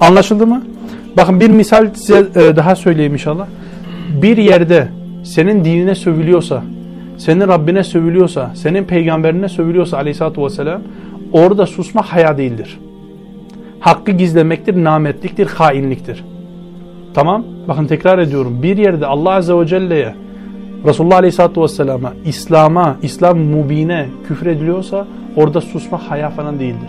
Anlaşıldı 0.00 0.46
mı? 0.46 0.62
Bakın 1.16 1.40
bir 1.40 1.50
misal 1.50 1.94
size 1.94 2.18
e, 2.18 2.56
daha 2.56 2.76
söyleyeyim 2.76 3.12
inşallah. 3.12 3.46
Bir 4.22 4.36
yerde 4.36 4.88
senin 5.24 5.64
dinine 5.64 5.94
sövülüyorsa, 5.94 6.62
senin 7.18 7.48
Rabbine 7.48 7.84
sövülüyorsa, 7.84 8.50
senin 8.54 8.84
peygamberine 8.84 9.48
sövülüyorsa 9.48 9.96
aleyhissalatü 9.96 10.42
vesselam 10.42 10.82
orada 11.32 11.66
susmak 11.66 12.04
haya 12.04 12.38
değildir. 12.38 12.78
Hakkı 13.80 14.12
gizlemektir, 14.12 14.84
nametliktir, 14.84 15.46
hainliktir. 15.46 16.24
Tamam? 17.14 17.44
Bakın 17.68 17.86
tekrar 17.86 18.18
ediyorum. 18.18 18.62
Bir 18.62 18.76
yerde 18.76 19.06
Allah 19.06 19.30
Azze 19.30 19.54
ve 19.54 19.66
Celle'ye 19.66 20.14
Resulullah 20.86 21.16
Aleyhisselatü 21.16 21.62
Vesselam'a, 21.62 22.12
İslam'a, 22.24 22.96
İslam 23.02 23.38
mubine 23.38 24.06
küfür 24.28 24.46
ediliyorsa 24.46 25.06
orada 25.36 25.60
susmak 25.60 26.00
haya 26.00 26.30
falan 26.30 26.60
değildir. 26.60 26.88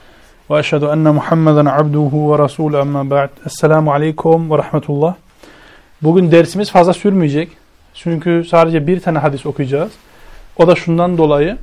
ve 0.49 0.59
eşhedü 0.59 0.85
enne 0.85 1.11
Muhammeden 1.11 1.65
abduhu 1.65 2.33
ve 2.33 2.39
rasul 2.39 2.73
amma 2.73 3.09
ba'd. 3.09 3.29
Esselamu 3.45 3.91
aleykum 3.91 4.51
ve 4.51 4.57
rahmetullah. 4.57 5.15
Bugün 6.01 6.31
dersimiz 6.31 6.71
fazla 6.71 6.93
sürmeyecek. 6.93 7.49
Çünkü 7.93 8.45
sadece 8.49 8.87
bir 8.87 8.99
tane 8.99 9.19
hadis 9.19 9.45
okuyacağız. 9.45 9.91
O 10.57 10.67
da 10.67 10.75
şundan 10.75 11.17
dolayı 11.17 11.57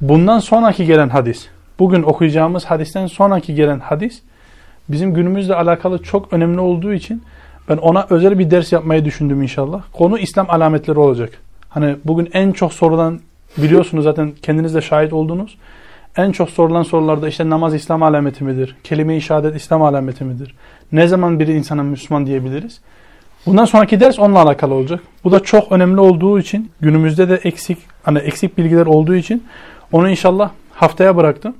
bundan 0.00 0.38
sonraki 0.38 0.86
gelen 0.86 1.08
hadis, 1.08 1.46
bugün 1.78 2.02
okuyacağımız 2.02 2.64
hadisten 2.64 3.06
sonraki 3.06 3.54
gelen 3.54 3.80
hadis 3.80 4.22
bizim 4.88 5.14
günümüzle 5.14 5.54
alakalı 5.54 6.02
çok 6.02 6.32
önemli 6.32 6.60
olduğu 6.60 6.92
için 6.92 7.22
ben 7.68 7.76
ona 7.76 8.06
özel 8.10 8.38
bir 8.38 8.50
ders 8.50 8.72
yapmayı 8.72 9.04
düşündüm 9.04 9.42
inşallah. 9.42 9.82
Konu 9.92 10.18
İslam 10.18 10.50
alametleri 10.50 10.98
olacak. 10.98 11.30
Hani 11.68 11.96
bugün 12.04 12.28
en 12.32 12.52
çok 12.52 12.72
sorulan 12.72 13.20
biliyorsunuz 13.56 14.04
zaten 14.04 14.32
kendiniz 14.42 14.74
de 14.74 14.80
şahit 14.80 15.12
oldunuz. 15.12 15.56
En 16.18 16.32
çok 16.32 16.50
sorulan 16.50 16.82
sorularda 16.82 17.28
işte 17.28 17.50
namaz 17.50 17.74
İslam 17.74 18.02
alameti 18.02 18.44
midir? 18.44 18.76
Kelime-i 18.84 19.20
şehadet 19.20 19.56
İslam 19.56 19.82
alameti 19.82 20.24
midir? 20.24 20.54
Ne 20.92 21.08
zaman 21.08 21.40
bir 21.40 21.48
insana 21.48 21.82
Müslüman 21.82 22.26
diyebiliriz? 22.26 22.80
Bundan 23.46 23.64
sonraki 23.64 24.00
ders 24.00 24.18
onunla 24.18 24.42
alakalı 24.42 24.74
olacak. 24.74 25.00
Bu 25.24 25.32
da 25.32 25.40
çok 25.40 25.72
önemli 25.72 26.00
olduğu 26.00 26.38
için 26.38 26.70
günümüzde 26.80 27.28
de 27.28 27.34
eksik 27.34 27.78
hani 28.02 28.18
eksik 28.18 28.58
bilgiler 28.58 28.86
olduğu 28.86 29.14
için 29.14 29.44
onu 29.92 30.10
inşallah 30.10 30.50
haftaya 30.72 31.16
bıraktım 31.16 31.54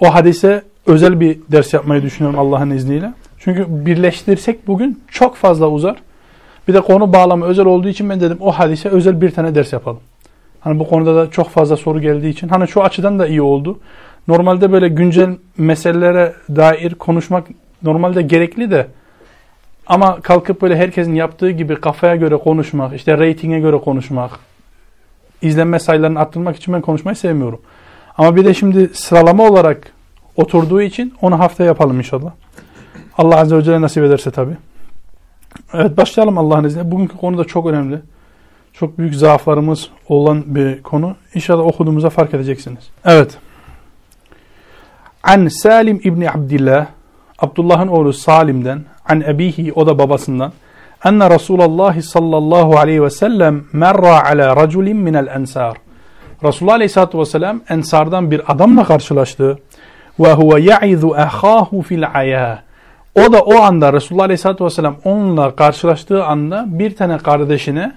o 0.00 0.14
hadise 0.14 0.62
özel 0.86 1.20
bir 1.20 1.38
ders 1.52 1.74
yapmayı 1.74 2.02
düşünüyorum 2.02 2.40
Allah'ın 2.40 2.70
izniyle. 2.70 3.12
Çünkü 3.38 3.66
birleştirsek 3.68 4.66
bugün 4.66 5.02
çok 5.08 5.36
fazla 5.36 5.68
uzar. 5.68 5.96
Bir 6.68 6.74
de 6.74 6.80
konu 6.80 7.12
bağlamı 7.12 7.44
özel 7.44 7.66
olduğu 7.66 7.88
için 7.88 8.10
ben 8.10 8.20
dedim 8.20 8.38
o 8.40 8.52
hadise 8.52 8.88
özel 8.88 9.20
bir 9.20 9.30
tane 9.30 9.54
ders 9.54 9.72
yapalım. 9.72 10.00
Hani 10.64 10.78
bu 10.78 10.88
konuda 10.88 11.16
da 11.16 11.30
çok 11.30 11.50
fazla 11.50 11.76
soru 11.76 12.00
geldiği 12.00 12.28
için. 12.28 12.48
Hani 12.48 12.68
şu 12.68 12.82
açıdan 12.82 13.18
da 13.18 13.26
iyi 13.26 13.42
oldu. 13.42 13.78
Normalde 14.28 14.72
böyle 14.72 14.88
güncel 14.88 15.36
meselelere 15.58 16.32
dair 16.56 16.94
konuşmak 16.94 17.46
normalde 17.82 18.22
gerekli 18.22 18.70
de 18.70 18.86
ama 19.86 20.20
kalkıp 20.20 20.62
böyle 20.62 20.76
herkesin 20.76 21.14
yaptığı 21.14 21.50
gibi 21.50 21.76
kafaya 21.76 22.16
göre 22.16 22.36
konuşmak, 22.36 22.94
işte 22.94 23.18
reytinge 23.18 23.58
göre 23.58 23.78
konuşmak, 23.78 24.30
izlenme 25.42 25.78
sayılarını 25.78 26.20
arttırmak 26.20 26.56
için 26.56 26.74
ben 26.74 26.80
konuşmayı 26.80 27.16
sevmiyorum. 27.16 27.60
Ama 28.18 28.36
bir 28.36 28.44
de 28.44 28.54
şimdi 28.54 28.90
sıralama 28.94 29.48
olarak 29.48 29.92
oturduğu 30.36 30.82
için 30.82 31.14
onu 31.22 31.38
hafta 31.38 31.64
yapalım 31.64 31.98
inşallah. 31.98 32.32
Allah 33.18 33.36
Azze 33.36 33.56
ve 33.56 33.62
Celle 33.62 33.80
nasip 33.80 34.04
ederse 34.04 34.30
tabi. 34.30 34.56
Evet 35.74 35.96
başlayalım 35.96 36.38
Allah'ın 36.38 36.64
izniyle. 36.64 36.90
Bugünkü 36.90 37.16
konu 37.16 37.38
da 37.38 37.44
çok 37.44 37.66
önemli. 37.66 38.00
Çok 38.74 38.98
büyük 38.98 39.14
zaaflarımız 39.14 39.88
olan 40.08 40.42
bir 40.46 40.82
konu. 40.82 41.16
İnşallah 41.34 41.66
okuduğumuzda 41.66 42.10
fark 42.10 42.34
edeceksiniz. 42.34 42.90
Evet. 43.04 43.38
An 45.22 45.48
Salim 45.48 46.00
İbni 46.04 46.30
Abdillah 46.30 46.86
Abdullah'ın 47.38 47.88
oğlu 47.88 48.12
Salim'den 48.12 48.84
an 49.08 49.20
ebihi 49.20 49.72
o 49.72 49.86
da 49.86 49.98
babasından 49.98 50.52
enne 51.04 51.30
Resulullah 51.30 52.02
sallallahu 52.02 52.78
aleyhi 52.78 53.02
ve 53.02 53.10
sellem 53.10 53.64
merra 53.72 54.24
ala 54.26 54.56
raculin 54.56 54.96
minel 54.96 55.26
ensar 55.26 55.76
Resulullah 56.44 56.74
Aleyhisselatü 56.74 57.18
Vesselam 57.18 57.60
Ensardan 57.68 58.30
bir 58.30 58.52
adamla 58.52 58.84
karşılaştı. 58.84 59.58
Ve 60.20 60.32
huve 60.32 60.60
ya'izu 60.60 61.14
ehâhu 61.16 61.82
fil 61.82 62.04
ayâ. 62.14 62.62
O 63.14 63.32
da 63.32 63.40
o 63.40 63.54
anda 63.54 63.92
Resulullah 63.92 64.24
Aleyhisselatü 64.24 64.64
Vesselam 64.64 64.96
onunla 65.04 65.56
karşılaştığı 65.56 66.24
anda 66.24 66.64
bir 66.66 66.96
tane 66.96 67.18
kardeşine 67.18 67.92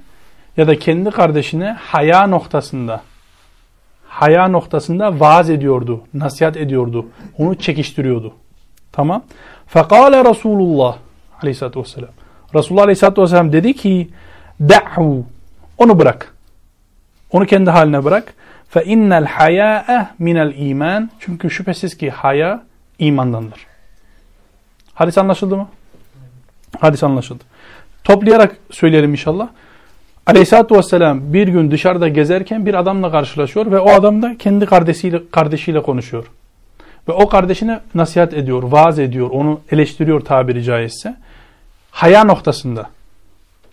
ya 0.57 0.67
da 0.67 0.79
kendi 0.79 1.11
kardeşine 1.11 1.77
haya 1.79 2.27
noktasında 2.27 3.01
haya 4.07 4.47
noktasında 4.47 5.19
vaaz 5.19 5.49
ediyordu, 5.49 6.03
nasihat 6.13 6.57
ediyordu. 6.57 7.05
Onu 7.37 7.55
çekiştiriyordu. 7.55 8.33
Tamam. 8.91 9.23
Fekale 9.67 10.29
Resulullah 10.29 10.97
Aleyhisselatü 11.41 11.79
Vesselam. 11.79 12.09
Resulullah 12.55 12.83
Aleyhisselatü 12.83 13.21
Vesselam 13.21 13.53
dedi 13.53 13.73
ki 13.73 14.09
Da'hu. 14.61 15.25
Onu 15.77 15.99
bırak. 15.99 16.35
Onu 17.31 17.45
kendi 17.45 17.69
haline 17.69 18.03
bırak. 18.03 18.33
Fe 18.69 18.83
innel 18.83 19.25
haya'e 19.25 20.07
minel 20.19 20.53
iman. 20.57 21.09
Çünkü 21.19 21.49
şüphesiz 21.49 21.97
ki 21.97 22.09
haya 22.09 22.63
imandandır. 22.99 23.67
Hadis 24.93 25.17
anlaşıldı 25.17 25.57
mı? 25.57 25.67
Hadis 26.79 27.03
anlaşıldı. 27.03 27.43
Toplayarak 28.03 28.57
söyleyelim 28.71 29.11
inşallah. 29.11 29.49
Aleyhisselatü 30.27 30.75
Vesselam 30.75 31.33
bir 31.33 31.47
gün 31.47 31.71
dışarıda 31.71 32.07
gezerken 32.07 32.65
bir 32.65 32.73
adamla 32.73 33.11
karşılaşıyor 33.11 33.71
ve 33.71 33.79
o 33.79 33.89
adam 33.89 34.21
da 34.21 34.37
kendi 34.37 34.65
kardeşiyle, 34.65 35.21
kardeşiyle 35.31 35.81
konuşuyor. 35.81 36.25
Ve 37.07 37.11
o 37.11 37.29
kardeşine 37.29 37.79
nasihat 37.95 38.33
ediyor, 38.33 38.63
vaaz 38.63 38.99
ediyor, 38.99 39.29
onu 39.29 39.59
eleştiriyor 39.71 40.21
tabiri 40.21 40.63
caizse. 40.63 41.15
Haya 41.91 42.23
noktasında. 42.23 42.89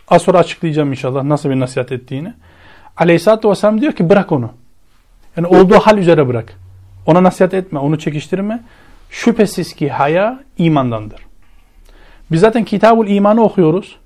Az 0.09 0.22
sonra 0.22 0.38
açıklayacağım 0.38 0.91
inşallah 0.91 1.22
nasıl 1.22 1.50
bir 1.50 1.60
nasihat 1.60 1.92
ettiğini. 1.92 2.34
Aleyhisselatü 2.97 3.48
Vesselam 3.50 3.81
diyor 3.81 3.92
ki 3.92 4.10
bırak 4.10 4.32
onu. 4.32 4.50
Yani 5.36 5.47
olduğu 5.47 5.78
hal 5.78 5.98
üzere 5.98 6.28
bırak. 6.28 6.59
Ona 7.06 7.22
nasihat 7.22 7.54
etme, 7.54 7.78
onu 7.78 7.98
çekiştirme. 7.98 8.62
Şüphesiz 9.10 9.75
ki 9.75 9.91
haya 9.91 10.41
imandandır. 10.59 11.21
Biz 12.31 12.41
zaten 12.41 12.65
Kitabul 12.65 13.09
İman'ı 13.09 13.42
okuyoruz. 13.42 13.97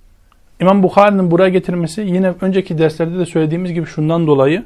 İmam 0.61 0.83
Bukhari'nin 0.83 1.31
buraya 1.31 1.49
getirmesi 1.49 2.01
yine 2.01 2.35
önceki 2.41 2.79
derslerde 2.79 3.19
de 3.19 3.27
söylediğimiz 3.27 3.73
gibi 3.73 3.87
şundan 3.87 4.27
dolayı 4.27 4.65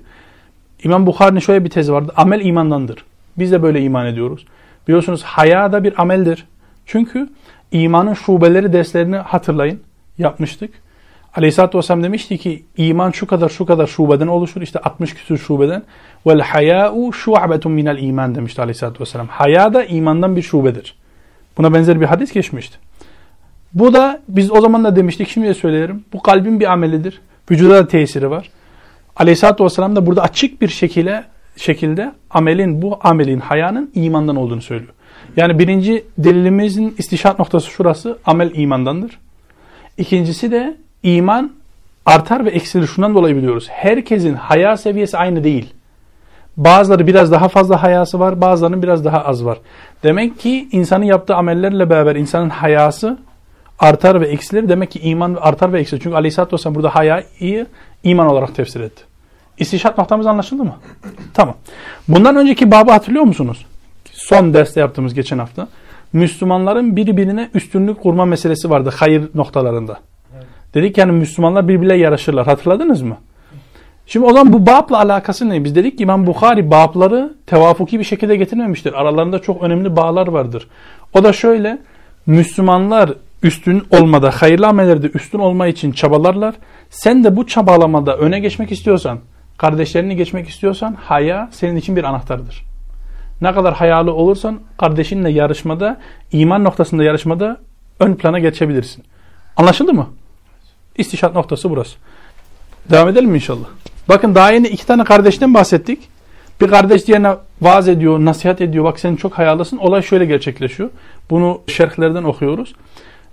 İmam 0.85 1.07
Bukhari'nin 1.07 1.41
şöyle 1.41 1.65
bir 1.65 1.71
tezi 1.71 1.93
vardı. 1.93 2.13
Amel 2.17 2.41
imandandır. 2.45 3.05
Biz 3.39 3.53
de 3.53 3.63
böyle 3.63 3.83
iman 3.83 4.07
ediyoruz. 4.07 4.47
Biliyorsunuz 4.89 5.23
haya 5.23 5.73
da 5.73 5.85
bir 5.85 6.01
ameldir. 6.03 6.47
Çünkü 6.87 7.29
imanın 7.73 8.15
şubeleri 8.15 8.73
derslerini 8.73 9.17
hatırlayın. 9.17 9.81
Yapmıştık. 10.19 10.71
Aleyhisselatü 11.37 11.79
Vesselam 11.79 12.03
demişti 12.03 12.39
ki 12.39 12.65
iman 12.77 13.11
şu 13.11 13.27
kadar 13.27 13.49
şu 13.49 13.67
kadar 13.67 13.87
şubeden 13.87 14.27
oluşur. 14.27 14.63
İşte 14.63 14.79
60 14.79 15.15
küsur 15.15 15.39
şubeden. 15.39 15.83
Vel 16.27 16.41
hayâ'u 16.41 17.13
şu'betun 17.13 17.73
minel 17.73 17.99
iman 17.99 18.35
demişti 18.35 18.63
Aleyhisselatü 18.63 19.01
Vesselam. 19.01 19.29
Haya 19.29 19.75
da 19.75 19.85
imandan 19.85 20.37
bir 20.37 20.43
şubedir. 20.43 20.97
Buna 21.59 21.75
benzer 21.75 22.01
bir 22.01 22.07
hadis 22.07 22.33
geçmişti. 22.33 22.79
Bu 23.75 23.95
da 23.95 24.21
biz 24.29 24.53
o 24.53 24.61
zaman 24.61 24.85
da 24.85 24.97
demiştik 24.97 25.29
şimdi 25.29 25.47
de 25.47 25.55
söylerim. 25.55 26.05
Bu 26.13 26.23
kalbin 26.23 26.61
bir 26.61 26.73
amelidir. 26.73 27.21
Vücuda 27.51 27.75
da 27.75 27.89
tesiri 27.89 28.31
var. 28.31 28.51
Aleyhisselatü 29.17 29.65
Vesselam 29.65 29.97
da 29.97 30.07
burada 30.07 30.23
açık 30.23 30.61
bir 30.61 30.69
şekilde 30.69 31.25
şekilde 31.57 32.13
amelin 32.31 32.83
bu 32.83 32.99
amelin 33.03 33.41
hayanın 33.41 33.91
imandan 33.95 34.37
olduğunu 34.37 34.63
söylüyor. 34.63 34.93
Yani 35.37 35.59
birinci 35.59 36.05
delilimizin 36.19 36.95
istişat 36.99 37.39
noktası 37.39 37.71
şurası 37.71 38.19
amel 38.27 38.51
imandandır. 38.55 39.19
İkincisi 39.99 40.51
de 40.51 40.77
iman 41.03 41.53
artar 42.07 42.45
ve 42.45 42.51
eksilir 42.51 42.87
şundan 42.87 43.15
dolayı 43.15 43.37
biliyoruz. 43.37 43.69
Herkesin 43.71 44.35
haya 44.35 44.77
seviyesi 44.77 45.19
aynı 45.19 45.45
değil. 45.45 45.75
Bazıları 46.57 47.07
biraz 47.07 47.33
daha 47.33 47.49
fazla 47.49 47.83
hayası 47.83 48.21
var, 48.21 48.41
bazılarının 48.41 48.83
biraz 48.83 49.05
daha 49.05 49.25
az 49.25 49.45
var. 49.45 49.59
Demek 50.03 50.39
ki 50.39 50.69
insanın 50.73 51.05
yaptığı 51.05 51.37
amellerle 51.37 51.91
beraber 51.91 52.17
insanın 52.17 52.51
hayası 52.51 53.19
artar 53.79 54.21
ve 54.21 54.27
eksilir. 54.27 54.69
Demek 54.69 54.91
ki 54.91 54.99
iman 54.99 55.35
artar 55.41 55.73
ve 55.73 55.81
eksilir. 55.81 56.03
Çünkü 56.03 56.17
Aleyhisselatü 56.17 56.53
Vesselam 56.53 56.75
burada 56.75 56.95
hayayı 56.95 57.67
iman 58.03 58.27
olarak 58.27 58.55
tefsir 58.55 58.81
etti. 58.81 59.03
İstişat 59.59 59.99
noktamız 59.99 60.27
anlaşıldı 60.27 60.65
mı? 60.65 60.77
Tamam. 61.35 61.55
Bundan 62.09 62.37
önceki 62.37 62.71
babı 62.71 62.91
hatırlıyor 62.91 63.25
musunuz? 63.25 63.67
Son 64.13 64.55
derste 64.55 64.81
yaptığımız 64.81 65.15
geçen 65.15 65.39
hafta. 65.39 65.69
Müslümanların 66.13 66.97
birbirine 66.97 67.51
üstünlük 67.55 68.03
kurma 68.03 68.25
meselesi 68.25 68.71
vardı 68.71 68.93
hayır 68.97 69.23
noktalarında. 69.35 70.01
Evet. 70.35 70.47
Dedik 70.75 70.99
yani 70.99 71.13
Müslümanlar 71.13 71.69
birbirle 71.69 71.97
yarışırlar. 71.97 72.47
Hatırladınız 72.47 73.03
mı? 73.03 73.17
Şimdi 74.07 74.27
o 74.27 74.33
zaman 74.33 74.53
bu 74.53 74.67
babla 74.67 74.99
alakası 74.99 75.49
ne? 75.49 75.65
Biz 75.65 75.75
dedik 75.75 75.99
ki 75.99 76.03
İmam 76.03 76.27
Bukhari 76.27 76.71
babları 76.71 77.35
tevafuki 77.47 77.99
bir 77.99 78.05
şekilde 78.05 78.37
getirmemiştir. 78.37 78.93
Aralarında 78.93 79.39
çok 79.39 79.63
önemli 79.63 79.97
bağlar 79.97 80.27
vardır. 80.27 80.69
O 81.15 81.25
da 81.25 81.33
şöyle 81.33 81.79
Müslümanlar 82.27 83.13
üstün 83.43 83.83
olmada, 83.91 84.31
hayırlı 84.31 84.67
amellerde 84.67 85.11
üstün 85.15 85.39
olma 85.39 85.67
için 85.67 85.93
çabalarlar. 85.93 86.55
Sen 86.91 87.25
de 87.25 87.37
bu 87.37 87.47
çabalamada 87.47 88.17
öne 88.17 88.41
geçmek 88.41 88.73
istiyorsan, 88.73 89.19
kardeşlerini 89.59 90.17
geçmek 90.17 90.49
istiyorsan 90.49 90.95
haya 90.95 91.49
senin 91.53 91.77
için 91.77 91.97
bir 91.97 92.05
anahtardır. 92.05 92.65
Ne 93.41 93.53
kadar 93.55 93.75
hayalı 93.75 94.15
olursan 94.15 94.61
kardeşinle 94.79 95.31
yarışmada, 95.31 96.01
iman 96.33 96.65
noktasında 96.65 97.05
yarışmada 97.05 97.61
ön 98.01 98.15
plana 98.15 98.39
geçebilirsin. 98.39 99.05
Anlaşıldı 99.57 99.93
mı? 99.93 100.09
İstişat 100.99 101.35
noktası 101.35 101.71
burası. 101.71 101.97
Devam 102.91 103.09
edelim 103.09 103.31
mi 103.31 103.37
inşallah? 103.37 103.67
Bakın 104.09 104.35
daha 104.35 104.53
yeni 104.53 104.69
iki 104.69 104.87
tane 104.87 105.05
kardeşten 105.05 105.55
bahsettik. 105.55 106.09
Bir 106.61 106.69
kardeş 106.69 107.07
diğerine 107.07 107.35
vaaz 107.61 107.89
ediyor, 107.89 108.19
nasihat 108.19 108.61
ediyor. 108.61 108.85
Bak 108.85 109.01
sen 109.01 109.17
çok 109.17 109.39
hayalısın. 109.39 109.77
Olay 109.77 110.03
şöyle 110.03 110.25
gerçekleşiyor. 110.25 110.91
Bunu 111.31 111.61
şerhlerden 111.67 112.23
okuyoruz. 112.23 112.75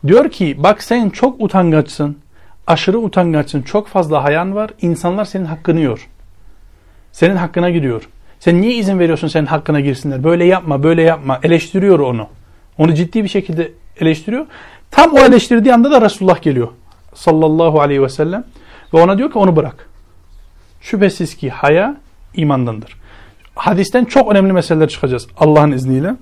Diyor 0.07 0.31
ki 0.31 0.55
bak 0.63 0.83
sen 0.83 1.09
çok 1.09 1.41
utangaçsın. 1.41 2.17
Aşırı 2.67 2.99
utangaçsın. 2.99 3.61
Çok 3.61 3.87
fazla 3.87 4.23
hayan 4.23 4.55
var. 4.55 4.71
İnsanlar 4.81 5.25
senin 5.25 5.45
hakkını 5.45 5.79
yiyor. 5.79 6.07
Senin 7.11 7.35
hakkına 7.35 7.69
giriyor. 7.69 8.09
Sen 8.39 8.61
niye 8.61 8.73
izin 8.73 8.99
veriyorsun 8.99 9.27
senin 9.27 9.45
hakkına 9.45 9.79
girsinler? 9.79 10.23
Böyle 10.23 10.45
yapma, 10.45 10.83
böyle 10.83 11.01
yapma. 11.01 11.39
Eleştiriyor 11.43 11.99
onu. 11.99 12.27
Onu 12.77 12.93
ciddi 12.93 13.23
bir 13.23 13.29
şekilde 13.29 13.71
eleştiriyor. 13.99 14.45
Tam 14.91 15.13
o 15.13 15.19
eleştirdiği 15.19 15.73
anda 15.73 15.91
da 15.91 16.01
Resulullah 16.01 16.41
geliyor. 16.41 16.67
Sallallahu 17.13 17.81
aleyhi 17.81 18.01
ve 18.01 18.09
sellem. 18.09 18.43
Ve 18.93 19.01
ona 19.01 19.17
diyor 19.17 19.31
ki 19.31 19.37
onu 19.37 19.55
bırak. 19.55 19.89
Şüphesiz 20.81 21.35
ki 21.35 21.49
haya 21.49 21.97
imandandır. 22.33 22.97
Hadisten 23.55 24.05
çok 24.05 24.31
önemli 24.31 24.53
meseleler 24.53 24.89
çıkacağız 24.89 25.27
Allah'ın 25.37 25.71
izniyle. 25.71 26.15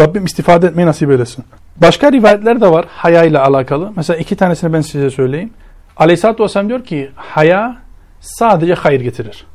Rabbim 0.00 0.24
istifade 0.24 0.66
etmeyi 0.66 0.86
nasip 0.86 1.10
eylesin. 1.10 1.44
Başka 1.82 2.12
rivayetler 2.12 2.60
de 2.60 2.70
var 2.70 2.84
haya 2.88 3.24
ile 3.24 3.38
alakalı. 3.38 3.92
Mesela 3.96 4.16
iki 4.16 4.36
tanesini 4.36 4.72
ben 4.72 4.80
size 4.80 5.10
söyleyeyim. 5.10 5.50
Aleyhisselatü 5.96 6.42
Vesselam 6.42 6.68
diyor 6.68 6.84
ki 6.84 7.10
haya 7.16 7.76
sadece 8.20 8.74
hayır 8.74 9.00
getirir. 9.00 9.46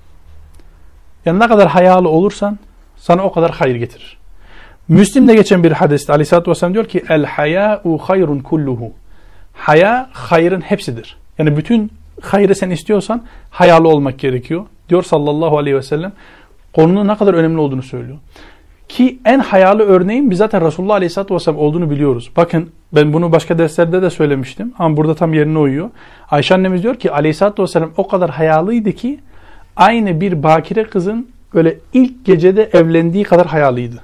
Yani 1.26 1.40
ne 1.40 1.48
kadar 1.48 1.68
hayalı 1.68 2.10
olursan 2.10 2.60
sana 2.98 3.24
o 3.24 3.32
kadar 3.32 3.52
hayır 3.52 3.76
getirir. 3.76 4.18
Müslim'de 4.88 5.36
geçen 5.36 5.64
bir 5.64 5.72
hadiste 5.72 6.14
Aleyhisselatü 6.14 6.52
Vesselam 6.52 6.74
diyor 6.74 6.86
ki 6.86 7.04
El 7.10 7.26
hayâ'u 7.26 7.98
hayrun 7.98 8.40
kulluhu. 8.40 8.92
Haya 9.54 10.10
hayrın 10.14 10.62
hepsidir. 10.62 11.18
Yani 11.38 11.58
bütün 11.58 11.92
hayrı 12.22 12.56
sen 12.56 12.70
istiyorsan 12.70 13.24
hayalı 13.50 13.88
olmak 13.88 14.20
gerekiyor. 14.20 14.66
Diyor 14.90 15.04
sallallahu 15.04 15.58
aleyhi 15.58 15.78
ve 15.78 15.84
sellem. 15.84 16.12
Konunun 16.76 17.08
ne 17.08 17.18
kadar 17.18 17.34
önemli 17.34 17.60
olduğunu 17.60 17.84
söylüyor. 17.84 18.18
Ki 18.89 19.19
en 19.25 19.39
hayalı 19.39 19.84
örneğin 19.84 20.31
biz 20.31 20.38
zaten 20.38 20.66
Resulullah 20.66 20.95
Aleyhisselatü 20.95 21.36
Vesselam 21.36 21.60
olduğunu 21.60 21.89
biliyoruz. 21.89 22.31
Bakın 22.36 22.69
ben 22.94 23.13
bunu 23.13 23.31
başka 23.31 23.57
derslerde 23.57 24.01
de 24.01 24.10
söylemiştim 24.10 24.74
ama 24.80 24.98
burada 24.98 25.16
tam 25.16 25.34
yerine 25.34 25.60
uyuyor. 25.60 25.89
Ayşe 26.31 26.56
annemiz 26.56 26.84
diyor 26.84 26.95
ki 26.95 27.12
Aleyhisselatü 27.12 27.63
Vesselam 27.63 27.92
o 27.98 28.07
kadar 28.07 28.30
hayalıydı 28.30 28.92
ki 28.92 29.19
aynı 29.75 30.22
bir 30.22 30.44
bakire 30.44 30.84
kızın 30.84 31.30
böyle 31.54 31.78
ilk 31.94 32.25
gecede 32.25 32.69
evlendiği 32.74 33.24
kadar 33.24 33.48
hayalıydı. 33.48 34.01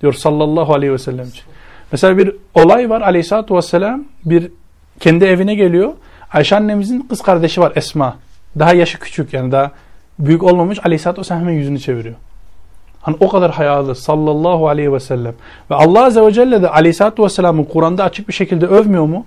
Diyor 0.00 0.12
sallallahu 0.12 0.74
aleyhi 0.74 0.92
ve 0.92 0.98
sellem 0.98 1.28
için. 1.28 1.44
Mesela 1.92 2.18
bir 2.18 2.36
olay 2.54 2.90
var 2.90 3.00
Aleyhisselatü 3.00 3.54
Vesselam 3.54 4.04
bir 4.24 4.50
kendi 5.00 5.24
evine 5.24 5.54
geliyor. 5.54 5.92
Ayşe 6.32 6.56
annemizin 6.56 7.00
kız 7.00 7.22
kardeşi 7.22 7.60
var 7.60 7.72
Esma. 7.76 8.16
Daha 8.58 8.74
yaşı 8.74 8.98
küçük 8.98 9.32
yani 9.32 9.52
daha 9.52 9.70
büyük 10.18 10.42
olmamış. 10.42 10.78
Aleyhisselatü 10.84 11.20
Vesselam 11.20 11.40
hemen 11.40 11.52
yüzünü 11.52 11.78
çeviriyor. 11.78 12.14
Hani 13.02 13.16
o 13.20 13.28
kadar 13.28 13.50
hayalı 13.50 13.94
sallallahu 13.94 14.68
aleyhi 14.68 14.92
ve 14.92 15.00
sellem. 15.00 15.34
Ve 15.70 15.74
Allah 15.74 16.04
Azze 16.04 16.26
ve 16.26 16.32
Celle 16.32 16.62
de 16.62 16.68
aleyhissalatü 16.68 17.22
vesselam'ı 17.22 17.68
Kur'an'da 17.68 18.04
açık 18.04 18.28
bir 18.28 18.32
şekilde 18.32 18.66
övmüyor 18.66 19.04
mu? 19.04 19.26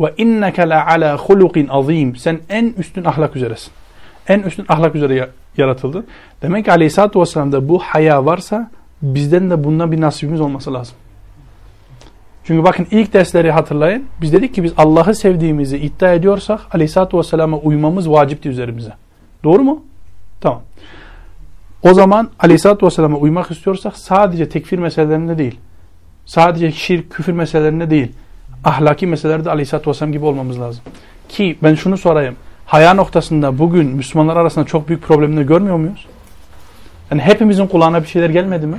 Ve 0.00 0.14
inneke 0.16 0.68
la 0.68 0.86
ala 0.86 1.16
hulukin 1.16 1.68
azim. 1.68 2.16
Sen 2.16 2.40
en 2.48 2.72
üstün 2.78 3.04
ahlak 3.04 3.36
üzeresin. 3.36 3.72
En 4.28 4.40
üstün 4.40 4.66
ahlak 4.68 4.94
üzere 4.94 5.30
yaratıldın. 5.56 6.06
Demek 6.42 6.64
ki 6.64 6.72
aleyhissalatü 6.72 7.20
vesselam'da 7.20 7.68
bu 7.68 7.78
haya 7.78 8.26
varsa 8.26 8.70
bizden 9.02 9.50
de 9.50 9.64
bundan 9.64 9.92
bir 9.92 10.00
nasibimiz 10.00 10.40
olması 10.40 10.74
lazım. 10.74 10.96
Çünkü 12.44 12.64
bakın 12.64 12.86
ilk 12.90 13.12
dersleri 13.12 13.50
hatırlayın. 13.50 14.04
Biz 14.20 14.32
dedik 14.32 14.54
ki 14.54 14.62
biz 14.62 14.72
Allah'ı 14.76 15.14
sevdiğimizi 15.14 15.78
iddia 15.78 16.12
ediyorsak 16.12 16.60
aleyhissalatü 16.72 17.18
vesselama 17.18 17.56
uymamız 17.56 18.10
vacipti 18.10 18.48
üzerimize. 18.48 18.92
Doğru 19.44 19.62
mu? 19.62 19.82
Tamam. 20.40 20.60
O 21.82 21.94
zaman 21.94 22.30
Aleyhisselatü 22.38 22.86
Vesselam'a 22.86 23.16
uymak 23.16 23.50
istiyorsak 23.50 23.96
sadece 23.96 24.48
tekfir 24.48 24.78
meselelerinde 24.78 25.38
değil, 25.38 25.58
sadece 26.26 26.72
şirk, 26.72 27.10
küfür 27.10 27.32
meselelerinde 27.32 27.90
değil, 27.90 28.12
ahlaki 28.64 29.06
meselelerde 29.06 29.50
Aleyhisselatü 29.50 29.90
Vesselam 29.90 30.12
gibi 30.12 30.24
olmamız 30.24 30.60
lazım. 30.60 30.82
Ki 31.28 31.58
ben 31.62 31.74
şunu 31.74 31.98
sorayım, 31.98 32.36
haya 32.66 32.94
noktasında 32.94 33.58
bugün 33.58 33.86
Müslümanlar 33.86 34.36
arasında 34.36 34.64
çok 34.64 34.88
büyük 34.88 35.02
problemler 35.02 35.42
görmüyor 35.42 35.76
muyuz? 35.76 36.06
Yani 37.10 37.22
hepimizin 37.22 37.66
kulağına 37.66 38.02
bir 38.02 38.08
şeyler 38.08 38.30
gelmedi 38.30 38.66
mi? 38.66 38.78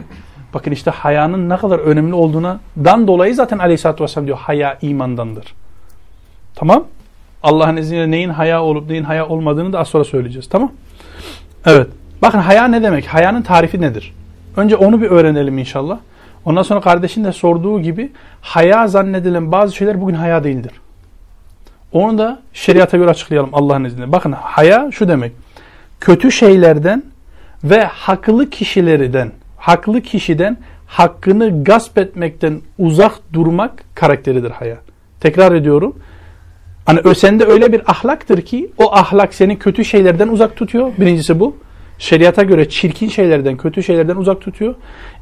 Bakın 0.54 0.72
işte 0.72 0.92
hayanın 0.92 1.50
ne 1.50 1.58
kadar 1.58 1.80
önemli 1.80 2.14
olduğuna 2.14 2.60
dan 2.78 3.08
dolayı 3.08 3.36
zaten 3.36 3.60
Aleyhisselatü 3.60 4.04
Vesselam 4.04 4.26
diyor 4.28 4.38
haya 4.38 4.78
imandandır. 4.82 5.54
Tamam? 6.56 6.84
Allah'ın 7.44 7.78
izniyle 7.78 8.12
neyin 8.12 8.30
haya 8.30 8.64
olup 8.64 8.90
neyin 8.90 9.04
haya 9.04 9.28
olmadığını 9.28 9.74
da 9.74 9.80
az 9.80 9.88
sonra 9.88 10.04
söyleyeceğiz. 10.04 10.50
Tamam? 10.50 10.72
Evet. 11.66 11.88
Bakın 12.22 12.40
haya 12.40 12.68
ne 12.68 12.84
demek? 12.84 13.06
Hayanın 13.08 13.42
tarifi 13.42 13.82
nedir? 13.82 14.14
Önce 14.58 14.76
onu 14.76 15.02
bir 15.02 15.08
öğrenelim 15.08 15.58
inşallah. 15.58 16.00
Ondan 16.46 16.64
sonra 16.64 16.82
kardeşin 16.82 17.24
de 17.24 17.32
sorduğu 17.32 17.82
gibi 17.82 18.12
haya 18.42 18.88
zannedilen 18.88 19.52
bazı 19.52 19.76
şeyler 19.76 20.02
bugün 20.02 20.16
haya 20.16 20.44
değildir. 20.44 20.72
Onu 21.92 22.18
da 22.18 22.40
şeriata 22.54 22.98
göre 22.98 23.10
açıklayalım 23.10 23.50
Allah'ın 23.54 23.84
izniyle. 23.84 24.12
Bakın 24.12 24.32
haya 24.32 24.90
şu 24.92 25.08
demek. 25.08 25.32
Kötü 26.00 26.32
şeylerden 26.32 27.04
ve 27.64 27.84
haklı 27.84 28.50
kişilerden, 28.50 29.32
haklı 29.58 30.02
kişiden 30.02 30.58
hakkını 30.88 31.64
gasp 31.64 31.98
etmekten 31.98 32.62
uzak 32.78 33.34
durmak 33.34 33.72
karakteridir 33.96 34.52
haya. 34.52 34.78
Tekrar 35.20 35.52
ediyorum. 35.52 35.96
Hani 36.86 37.16
sende 37.16 37.46
öyle 37.46 37.74
bir 37.74 37.92
ahlaktır 37.92 38.42
ki 38.42 38.72
o 38.78 38.94
ahlak 38.96 39.34
seni 39.34 39.60
kötü 39.60 39.86
şeylerden 39.86 40.28
uzak 40.28 40.56
tutuyor. 40.56 40.92
Birincisi 40.98 41.40
bu 41.40 41.56
şeriata 42.00 42.44
göre 42.44 42.70
çirkin 42.70 43.10
şeylerden, 43.10 43.58
kötü 43.58 43.84
şeylerden 43.84 44.16
uzak 44.16 44.42
tutuyor. 44.42 44.76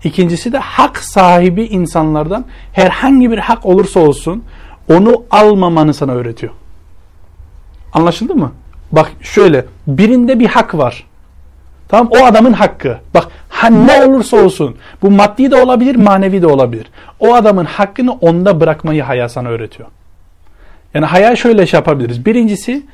İkincisi 0.04 0.54
de 0.54 0.58
hak 0.58 0.98
sahibi 0.98 1.64
insanlardan 1.64 2.46
herhangi 2.74 3.32
bir 3.32 3.38
hak 3.38 3.66
olursa 3.66 4.00
olsun 4.00 4.44
onu 4.90 5.24
almamanı 5.32 5.94
sana 5.94 6.12
öğretiyor. 6.12 6.54
Anlaşıldı 7.94 8.36
mı? 8.36 8.52
Bak 8.92 9.12
şöyle 9.22 9.66
birinde 9.88 10.40
bir 10.40 10.48
hak 10.48 10.76
var. 10.76 11.04
Tamam 11.88 12.10
o 12.12 12.26
adamın 12.26 12.54
hakkı. 12.54 12.98
Bak 13.14 13.28
ha, 13.50 13.68
ne 13.70 14.06
olursa 14.06 14.38
olsun 14.38 14.76
bu 15.02 15.12
maddi 15.12 15.52
de 15.52 15.56
olabilir 15.56 15.96
manevi 15.96 16.42
de 16.42 16.48
olabilir. 16.48 16.88
O 17.20 17.34
adamın 17.34 17.66
hakkını 17.66 18.12
onda 18.12 18.60
bırakmayı 18.60 19.04
haya 19.04 19.30
sana 19.30 19.50
öğretiyor. 19.50 19.90
Yani 20.94 21.06
haya 21.06 21.36
şöyle 21.36 21.68
şey 21.68 21.78
yapabiliriz. 21.78 22.26
Birincisi 22.26 22.86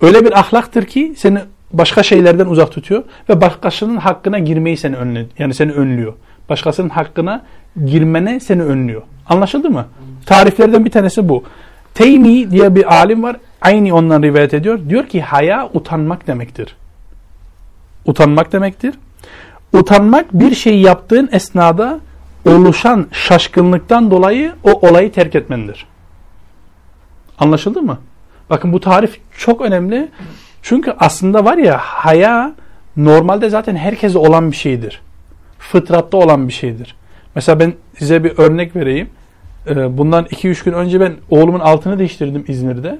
öyle 0.00 0.24
bir 0.24 0.38
ahlaktır 0.38 0.84
ki 0.84 1.14
seni 1.16 1.38
başka 1.78 2.02
şeylerden 2.02 2.46
uzak 2.46 2.72
tutuyor 2.72 3.02
ve 3.28 3.40
başkasının 3.40 3.96
hakkına 3.96 4.38
girmeyi 4.38 4.76
seni 4.76 4.96
önlüyor. 4.96 5.26
Yani 5.38 5.54
seni 5.54 5.72
önlüyor. 5.72 6.12
Başkasının 6.48 6.88
hakkına 6.88 7.42
girmene 7.84 8.40
seni 8.40 8.62
önlüyor. 8.62 9.02
Anlaşıldı 9.28 9.70
mı? 9.70 9.86
Tariflerden 10.26 10.84
bir 10.84 10.90
tanesi 10.90 11.28
bu. 11.28 11.44
Teymi 11.94 12.50
diye 12.50 12.74
bir 12.74 12.94
alim 12.94 13.22
var. 13.22 13.36
Aynı 13.60 13.94
ondan 13.94 14.22
rivayet 14.22 14.54
ediyor. 14.54 14.78
Diyor 14.88 15.06
ki 15.06 15.22
haya 15.22 15.70
utanmak 15.74 16.26
demektir. 16.26 16.76
Utanmak 18.06 18.52
demektir. 18.52 18.94
Utanmak 19.72 20.32
bir 20.32 20.54
şeyi 20.54 20.82
yaptığın 20.82 21.28
esnada 21.32 22.00
oluşan 22.46 23.06
şaşkınlıktan 23.12 24.10
dolayı 24.10 24.52
o 24.64 24.88
olayı 24.88 25.12
terk 25.12 25.34
etmendir. 25.34 25.86
Anlaşıldı 27.38 27.82
mı? 27.82 27.98
Bakın 28.50 28.72
bu 28.72 28.80
tarif 28.80 29.20
çok 29.38 29.60
önemli. 29.60 30.08
Çünkü 30.64 30.94
aslında 30.98 31.44
var 31.44 31.56
ya 31.56 31.78
haya 31.78 32.54
normalde 32.96 33.48
zaten 33.48 33.76
herkese 33.76 34.18
olan 34.18 34.50
bir 34.50 34.56
şeydir. 34.56 35.02
Fıtratta 35.58 36.16
olan 36.16 36.48
bir 36.48 36.52
şeydir. 36.52 36.96
Mesela 37.34 37.60
ben 37.60 37.74
size 37.98 38.24
bir 38.24 38.38
örnek 38.38 38.76
vereyim. 38.76 39.10
Ee, 39.68 39.98
bundan 39.98 40.24
2-3 40.24 40.64
gün 40.64 40.72
önce 40.72 41.00
ben 41.00 41.12
oğlumun 41.30 41.60
altını 41.60 41.98
değiştirdim 41.98 42.44
İzmir'de. 42.48 42.98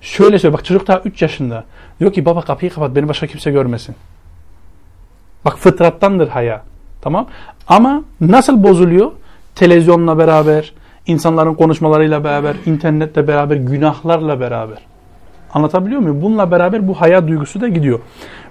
Şöyle 0.00 0.38
söyle 0.38 0.52
bak 0.52 0.64
çocuk 0.64 0.86
daha 0.86 1.00
3 1.00 1.22
yaşında. 1.22 1.64
Diyor 2.00 2.12
ki 2.12 2.24
baba 2.24 2.40
kapıyı 2.42 2.70
kapat 2.72 2.96
beni 2.96 3.08
başka 3.08 3.26
kimse 3.26 3.50
görmesin. 3.50 3.94
Bak 5.44 5.58
fıtrattandır 5.58 6.28
haya. 6.28 6.62
Tamam. 7.02 7.26
Ama 7.68 8.04
nasıl 8.20 8.62
bozuluyor? 8.62 9.12
televizyonla 9.54 10.18
beraber, 10.18 10.72
insanların 11.06 11.54
konuşmalarıyla 11.54 12.24
beraber, 12.24 12.56
internetle 12.66 13.28
beraber, 13.28 13.56
günahlarla 13.56 14.40
beraber. 14.40 14.78
Anlatabiliyor 15.54 16.00
muyum? 16.00 16.22
Bununla 16.22 16.50
beraber 16.50 16.88
bu 16.88 17.00
haya 17.00 17.28
duygusu 17.28 17.60
da 17.60 17.68
gidiyor. 17.68 18.00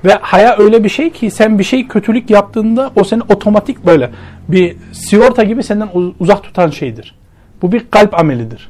Ve 0.06 0.14
haya 0.22 0.58
öyle 0.58 0.84
bir 0.84 0.90
şey 0.90 1.10
ki 1.10 1.32
sen 1.32 1.60
bir 1.60 1.64
şey 1.64 1.88
kötülük 1.88 2.30
yaptığında 2.30 2.92
o 2.96 3.04
seni 3.04 3.22
otomatik 3.22 3.86
böyle 3.86 4.12
bir 4.48 4.78
sigorta 4.92 5.44
gibi 5.44 5.64
senden 5.64 5.90
uzak 6.20 6.44
tutan 6.44 6.70
şeydir. 6.70 7.16
Bu 7.62 7.72
bir 7.72 7.86
kalp 7.92 8.20
amelidir. 8.20 8.70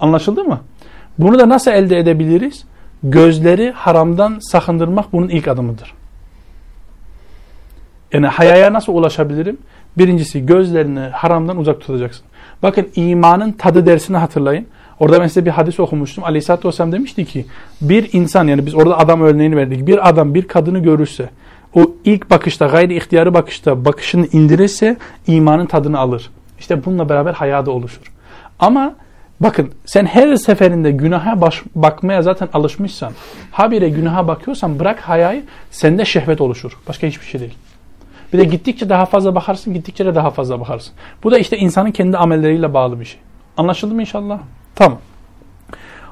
Anlaşıldı 0.00 0.44
mı? 0.44 0.60
Bunu 1.18 1.38
da 1.38 1.48
nasıl 1.48 1.70
elde 1.70 1.98
edebiliriz? 1.98 2.64
Gözleri 3.02 3.70
haramdan 3.70 4.38
sakındırmak 4.40 5.12
bunun 5.12 5.28
ilk 5.28 5.48
adımıdır. 5.48 5.94
Yani 8.12 8.26
hayaya 8.26 8.72
nasıl 8.72 8.94
ulaşabilirim? 8.94 9.58
Birincisi 9.98 10.46
gözlerini 10.46 11.00
haramdan 11.00 11.56
uzak 11.56 11.80
tutacaksın. 11.80 12.24
Bakın 12.62 12.88
imanın 12.94 13.52
tadı 13.52 13.86
dersini 13.86 14.16
hatırlayın. 14.16 14.66
Orada 15.00 15.20
ben 15.20 15.26
size 15.26 15.46
bir 15.46 15.50
hadis 15.50 15.80
okumuştum. 15.80 16.24
Aleyhisselatü 16.24 16.68
Vesselam 16.68 16.92
demişti 16.92 17.24
ki 17.24 17.46
bir 17.80 18.12
insan 18.12 18.46
yani 18.46 18.66
biz 18.66 18.74
orada 18.74 18.98
adam 18.98 19.20
örneğini 19.20 19.56
verdik. 19.56 19.86
Bir 19.86 20.08
adam 20.08 20.34
bir 20.34 20.48
kadını 20.48 20.78
görürse 20.78 21.30
o 21.74 21.90
ilk 22.04 22.30
bakışta 22.30 22.66
gayri 22.66 22.96
ihtiyarı 22.96 23.34
bakışta 23.34 23.84
bakışını 23.84 24.26
indirirse 24.26 24.96
imanın 25.26 25.66
tadını 25.66 25.98
alır. 25.98 26.30
İşte 26.58 26.84
bununla 26.84 27.08
beraber 27.08 27.32
haya 27.32 27.66
da 27.66 27.70
oluşur. 27.70 28.12
Ama 28.58 28.94
bakın 29.40 29.70
sen 29.86 30.06
her 30.06 30.36
seferinde 30.36 30.90
günaha 30.90 31.40
baş, 31.40 31.62
bakmaya 31.74 32.22
zaten 32.22 32.48
alışmışsan 32.52 33.12
habire 33.50 33.88
günaha 33.88 34.28
bakıyorsan 34.28 34.78
bırak 34.78 35.00
hayayı 35.00 35.44
sende 35.70 36.04
şehvet 36.04 36.40
oluşur. 36.40 36.78
Başka 36.88 37.06
hiçbir 37.06 37.26
şey 37.26 37.40
değil. 37.40 37.54
Bir 38.32 38.38
de 38.38 38.44
gittikçe 38.44 38.88
daha 38.88 39.06
fazla 39.06 39.34
bakarsın, 39.34 39.74
gittikçe 39.74 40.06
de 40.06 40.14
daha 40.14 40.30
fazla 40.30 40.60
bakarsın. 40.60 40.92
Bu 41.24 41.30
da 41.30 41.38
işte 41.38 41.58
insanın 41.58 41.90
kendi 41.90 42.16
amelleriyle 42.16 42.74
bağlı 42.74 43.00
bir 43.00 43.04
şey. 43.04 43.20
Anlaşıldı 43.56 43.94
mı 43.94 44.00
inşallah? 44.00 44.38
Tamam. 44.80 44.98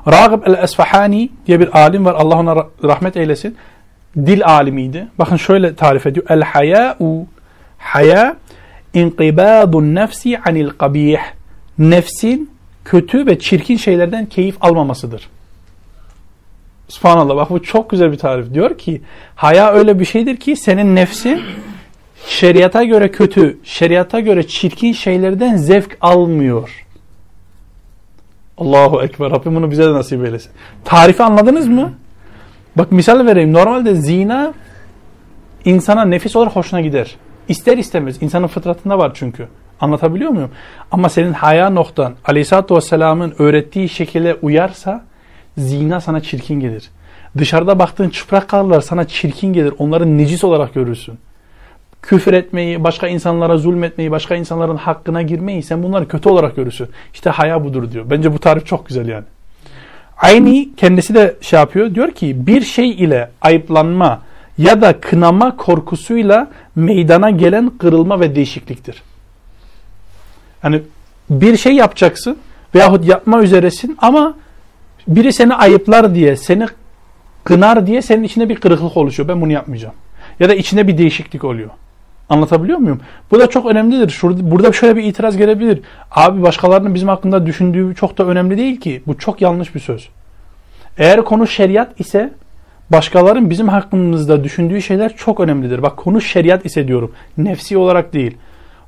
Ragıb 0.06 0.46
el-Esfahani 0.46 1.28
diye 1.46 1.60
bir 1.60 1.78
alim 1.78 2.04
var. 2.04 2.14
Allah 2.14 2.38
ona 2.38 2.56
rahmet 2.84 3.16
eylesin. 3.16 3.56
Dil 4.16 4.44
alimiydi. 4.44 5.08
Bakın 5.18 5.36
şöyle 5.36 5.74
tarif 5.74 6.06
ediyor. 6.06 6.26
El-hayâ'u 6.28 7.26
haya 7.78 8.36
inqibâdun 8.94 9.94
nefsi 9.94 10.38
anil 10.38 10.70
kabih. 10.70 11.18
Nefsin 11.78 12.50
kötü 12.84 13.26
ve 13.26 13.38
çirkin 13.38 13.76
şeylerden 13.76 14.26
keyif 14.26 14.56
almamasıdır. 14.60 15.28
Subhanallah 16.88 17.36
bak 17.36 17.50
bu 17.50 17.62
çok 17.62 17.90
güzel 17.90 18.12
bir 18.12 18.18
tarif. 18.18 18.54
Diyor 18.54 18.78
ki 18.78 19.02
haya 19.34 19.72
öyle 19.72 20.00
bir 20.00 20.04
şeydir 20.04 20.36
ki 20.36 20.56
senin 20.56 20.96
nefsin 20.96 21.42
şeriata 22.26 22.84
göre 22.84 23.10
kötü, 23.10 23.58
şeriata 23.64 24.20
göre 24.20 24.46
çirkin 24.46 24.92
şeylerden 24.92 25.56
zevk 25.56 25.98
almıyor. 26.00 26.87
Allahu 28.58 29.02
Ekber. 29.02 29.30
Rabbim 29.30 29.54
bunu 29.54 29.70
bize 29.70 29.84
de 29.84 29.92
nasip 29.92 30.24
eylesin. 30.24 30.52
Tarifi 30.84 31.22
anladınız 31.22 31.68
mı? 31.68 31.92
Bak 32.76 32.92
misal 32.92 33.26
vereyim. 33.26 33.52
Normalde 33.52 33.94
zina 33.94 34.54
insana 35.64 36.04
nefis 36.04 36.36
olarak 36.36 36.56
hoşuna 36.56 36.80
gider. 36.80 37.16
İster 37.48 37.78
istemez. 37.78 38.22
İnsanın 38.22 38.46
fıtratında 38.46 38.98
var 38.98 39.12
çünkü. 39.14 39.48
Anlatabiliyor 39.80 40.30
muyum? 40.30 40.50
Ama 40.90 41.08
senin 41.08 41.32
haya 41.32 41.70
noktan 41.70 42.14
Aleyhisselatü 42.24 42.74
Vesselam'ın 42.74 43.34
öğrettiği 43.38 43.88
şekilde 43.88 44.34
uyarsa 44.42 45.04
zina 45.58 46.00
sana 46.00 46.20
çirkin 46.20 46.60
gelir. 46.60 46.90
Dışarıda 47.38 47.78
baktığın 47.78 48.08
çıprak 48.08 48.48
karlar 48.48 48.80
sana 48.80 49.08
çirkin 49.08 49.52
gelir. 49.52 49.74
Onları 49.78 50.18
necis 50.18 50.44
olarak 50.44 50.74
görürsün 50.74 51.18
küfür 52.02 52.32
etmeyi, 52.32 52.84
başka 52.84 53.08
insanlara 53.08 53.56
zulmetmeyi, 53.56 54.10
başka 54.10 54.34
insanların 54.34 54.76
hakkına 54.76 55.22
girmeyi 55.22 55.62
sen 55.62 55.82
bunları 55.82 56.08
kötü 56.08 56.28
olarak 56.28 56.56
görürsün. 56.56 56.88
İşte 57.14 57.30
haya 57.30 57.64
budur 57.64 57.92
diyor. 57.92 58.04
Bence 58.10 58.32
bu 58.32 58.38
tarif 58.38 58.66
çok 58.66 58.86
güzel 58.86 59.08
yani. 59.08 59.24
Aynı 60.18 60.74
kendisi 60.76 61.14
de 61.14 61.36
şey 61.40 61.58
yapıyor. 61.58 61.94
Diyor 61.94 62.10
ki 62.10 62.46
bir 62.46 62.60
şey 62.60 62.90
ile 62.90 63.30
ayıplanma 63.40 64.22
ya 64.58 64.80
da 64.80 65.00
kınama 65.00 65.56
korkusuyla 65.56 66.50
meydana 66.76 67.30
gelen 67.30 67.70
kırılma 67.70 68.20
ve 68.20 68.34
değişikliktir. 68.34 69.02
Yani 70.64 70.82
bir 71.30 71.56
şey 71.56 71.72
yapacaksın 71.72 72.38
veyahut 72.74 73.04
yapma 73.04 73.42
üzeresin 73.42 73.96
ama 73.98 74.34
biri 75.08 75.32
seni 75.32 75.54
ayıplar 75.54 76.14
diye, 76.14 76.36
seni 76.36 76.66
kınar 77.44 77.86
diye 77.86 78.02
senin 78.02 78.22
içinde 78.22 78.48
bir 78.48 78.56
kırıklık 78.56 78.96
oluşuyor. 78.96 79.28
Ben 79.28 79.40
bunu 79.40 79.52
yapmayacağım. 79.52 79.94
Ya 80.40 80.48
da 80.48 80.54
içinde 80.54 80.88
bir 80.88 80.98
değişiklik 80.98 81.44
oluyor. 81.44 81.70
Anlatabiliyor 82.28 82.78
muyum? 82.78 83.00
Bu 83.30 83.38
da 83.38 83.46
çok 83.46 83.66
önemlidir. 83.66 84.10
Şurada, 84.10 84.50
burada 84.50 84.72
şöyle 84.72 84.96
bir 84.96 85.02
itiraz 85.02 85.36
gelebilir. 85.36 85.80
Abi 86.10 86.42
başkalarının 86.42 86.94
bizim 86.94 87.08
hakkında 87.08 87.46
düşündüğü 87.46 87.94
çok 87.94 88.18
da 88.18 88.24
önemli 88.24 88.56
değil 88.56 88.80
ki. 88.80 89.02
Bu 89.06 89.18
çok 89.18 89.40
yanlış 89.42 89.74
bir 89.74 89.80
söz. 89.80 90.08
Eğer 90.98 91.24
konu 91.24 91.46
şeriat 91.46 92.00
ise 92.00 92.30
başkalarının 92.92 93.50
bizim 93.50 93.68
hakkımızda 93.68 94.44
düşündüğü 94.44 94.82
şeyler 94.82 95.16
çok 95.16 95.40
önemlidir. 95.40 95.82
Bak 95.82 95.96
konu 95.96 96.20
şeriat 96.20 96.66
ise 96.66 96.88
diyorum. 96.88 97.12
Nefsi 97.38 97.78
olarak 97.78 98.12
değil. 98.12 98.36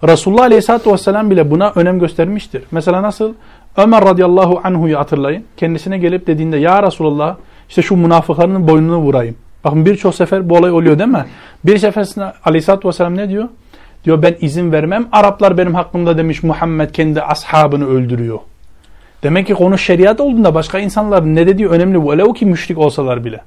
Resulullah 0.08 0.42
Aleyhisselatü 0.42 0.92
Vesselam 0.92 1.30
bile 1.30 1.50
buna 1.50 1.72
önem 1.74 1.98
göstermiştir. 1.98 2.62
Mesela 2.70 3.02
nasıl? 3.02 3.34
Ömer 3.76 4.04
radıyallahu 4.04 4.60
anhu'yu 4.64 4.98
hatırlayın. 4.98 5.44
Kendisine 5.56 5.98
gelip 5.98 6.26
dediğinde 6.26 6.56
ya 6.56 6.82
Resulullah 6.82 7.36
işte 7.68 7.82
şu 7.82 7.96
münafıkların 7.96 8.68
boynunu 8.68 8.98
vurayım. 8.98 9.36
Bakın 9.64 9.86
birçok 9.86 10.14
sefer 10.14 10.50
bu 10.50 10.56
olay 10.56 10.70
oluyor 10.70 10.98
değil 10.98 11.10
mi? 11.10 11.24
Bir 11.64 11.78
seferinde 11.78 12.32
aleyhissalatü 12.44 12.88
vesselam 12.88 13.16
ne 13.16 13.28
diyor? 13.28 13.48
Diyor 14.04 14.22
ben 14.22 14.36
izin 14.40 14.72
vermem. 14.72 15.08
Araplar 15.12 15.58
benim 15.58 15.74
hakkımda 15.74 16.18
demiş 16.18 16.42
Muhammed 16.42 16.90
kendi 16.90 17.22
ashabını 17.22 17.88
öldürüyor. 17.88 18.38
Demek 19.22 19.46
ki 19.46 19.54
konu 19.54 19.78
şeriat 19.78 20.20
olduğunda 20.20 20.54
başka 20.54 20.78
insanlar 20.78 21.24
ne 21.24 21.46
dediği 21.46 21.68
önemli. 21.68 22.08
Velev 22.08 22.34
ki 22.34 22.46
müşrik 22.46 22.78
olsalar 22.78 23.24
bile. 23.24 23.40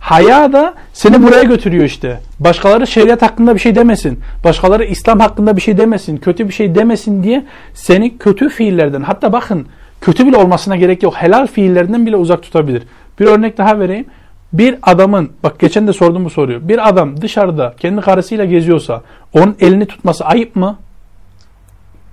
Haya 0.00 0.52
da 0.52 0.74
seni 0.92 1.22
buraya 1.22 1.42
götürüyor 1.42 1.84
işte. 1.84 2.20
Başkaları 2.40 2.86
şeriat 2.86 3.22
hakkında 3.22 3.54
bir 3.54 3.60
şey 3.60 3.74
demesin. 3.74 4.20
Başkaları 4.44 4.84
İslam 4.84 5.20
hakkında 5.20 5.56
bir 5.56 5.60
şey 5.60 5.78
demesin. 5.78 6.16
Kötü 6.16 6.48
bir 6.48 6.52
şey 6.52 6.74
demesin 6.74 7.22
diye 7.22 7.44
seni 7.74 8.18
kötü 8.18 8.48
fiillerden 8.48 9.02
hatta 9.02 9.32
bakın 9.32 9.66
kötü 10.00 10.26
bile 10.26 10.36
olmasına 10.36 10.76
gerek 10.76 11.02
yok. 11.02 11.14
Helal 11.16 11.46
fiillerden 11.46 12.06
bile 12.06 12.16
uzak 12.16 12.42
tutabilir. 12.42 12.82
Bir 13.20 13.26
örnek 13.26 13.58
daha 13.58 13.80
vereyim. 13.80 14.06
Bir 14.52 14.78
adamın, 14.82 15.30
bak 15.42 15.58
geçen 15.58 15.86
de 15.86 15.92
sordum 15.92 16.24
bu 16.24 16.30
soruyu. 16.30 16.68
Bir 16.68 16.88
adam 16.88 17.20
dışarıda 17.20 17.74
kendi 17.80 18.00
karısıyla 18.00 18.44
geziyorsa 18.44 19.02
onun 19.32 19.56
elini 19.60 19.86
tutması 19.86 20.24
ayıp 20.24 20.56
mı? 20.56 20.78